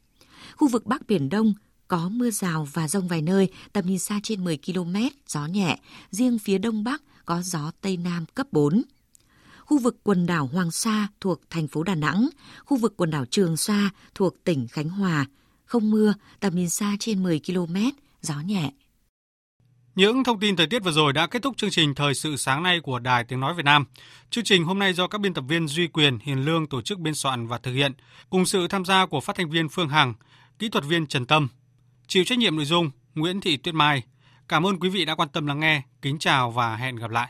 Khu 0.57 0.68
vực 0.68 0.87
Bắc 0.87 1.07
Biển 1.07 1.29
Đông, 1.29 1.55
có 1.88 2.09
mưa 2.09 2.31
rào 2.31 2.68
và 2.73 2.88
rông 2.88 3.09
vài 3.09 3.23
nơi, 3.23 3.49
tầm 3.73 3.87
nhìn 3.87 3.99
xa 3.99 4.20
trên 4.23 4.44
10 4.44 4.59
km, 4.66 4.97
gió 5.29 5.47
nhẹ. 5.47 5.79
Riêng 6.11 6.38
phía 6.38 6.59
Đông 6.59 6.85
Bắc 6.85 7.03
có 7.27 7.42
gió 7.42 7.70
Tây 7.81 7.97
Nam 7.97 8.25
cấp 8.35 8.47
4 8.53 8.83
khu 9.66 9.79
vực 9.79 9.96
quần 10.03 10.27
đảo 10.27 10.46
Hoàng 10.53 10.70
Sa 10.70 11.09
thuộc 11.20 11.40
thành 11.50 11.68
phố 11.68 11.83
Đà 11.83 11.94
Nẵng, 11.94 12.29
khu 12.64 12.77
vực 12.77 12.94
quần 12.96 13.11
đảo 13.11 13.24
Trường 13.31 13.57
Sa 13.57 13.90
thuộc 14.14 14.44
tỉnh 14.44 14.68
Khánh 14.68 14.88
Hòa. 14.88 15.27
Không 15.64 15.90
mưa, 15.90 16.14
tầm 16.40 16.55
nhìn 16.55 16.68
xa 16.68 16.96
trên 17.00 17.22
10 17.22 17.40
km, 17.46 17.77
gió 18.20 18.35
nhẹ. 18.46 18.70
Những 19.94 20.24
thông 20.24 20.40
tin 20.40 20.57
thời 20.57 20.66
tiết 20.66 20.85
vừa 20.85 20.90
rồi 20.90 21.12
đã 21.12 21.27
kết 21.27 21.42
thúc 21.42 21.57
chương 21.57 21.70
trình 21.70 21.94
Thời 21.94 22.14
sự 22.14 22.37
sáng 22.37 22.62
nay 22.62 22.81
của 22.81 22.98
Đài 22.98 23.24
Tiếng 23.24 23.40
Nói 23.40 23.55
Việt 23.55 23.64
Nam. 23.64 23.85
Chương 24.31 24.44
trình 24.44 24.64
hôm 24.64 24.79
nay 24.79 24.92
do 24.92 25.09
các 25.09 25.20
biên 25.20 25.35
tập 25.35 25.44
viên 25.48 25.68
Duy 25.68 25.87
Quyền, 25.87 26.18
Hiền 26.18 26.44
Lương 26.44 26.66
tổ 26.66 26.83
chức 26.83 26.98
biên 26.98 27.14
soạn 27.14 27.46
và 27.46 27.59
thực 27.59 27.72
hiện, 27.72 27.92
cùng 28.31 28.46
sự 28.46 28.68
tham 28.68 28.85
gia 28.85 29.07
của 29.07 29.20
phát 29.20 29.37
thanh 29.37 29.50
viên 29.50 29.68
Phương 29.68 29.88
Hằng, 29.88 30.14
kỹ 30.59 30.68
thuật 30.68 30.85
viên 30.85 31.07
Trần 31.07 31.27
Tâm. 31.27 31.48
Chịu 32.07 32.24
trách 32.24 32.38
nhiệm 32.38 32.57
nội 32.57 32.64
dung 32.64 32.90
Nguyễn 33.14 33.40
Thị 33.40 33.57
Tuyết 33.57 33.74
Mai. 33.74 34.03
Cảm 34.48 34.66
ơn 34.66 34.81
quý 34.81 34.88
vị 34.88 35.05
đã 35.05 35.14
quan 35.14 35.29
tâm 35.29 35.46
lắng 35.46 35.61
nghe. 35.61 35.83
Kính 36.03 36.18
chào 36.18 36.50
và 36.50 36.77
hẹn 36.77 36.96
gặp 36.96 37.11
lại. 37.11 37.29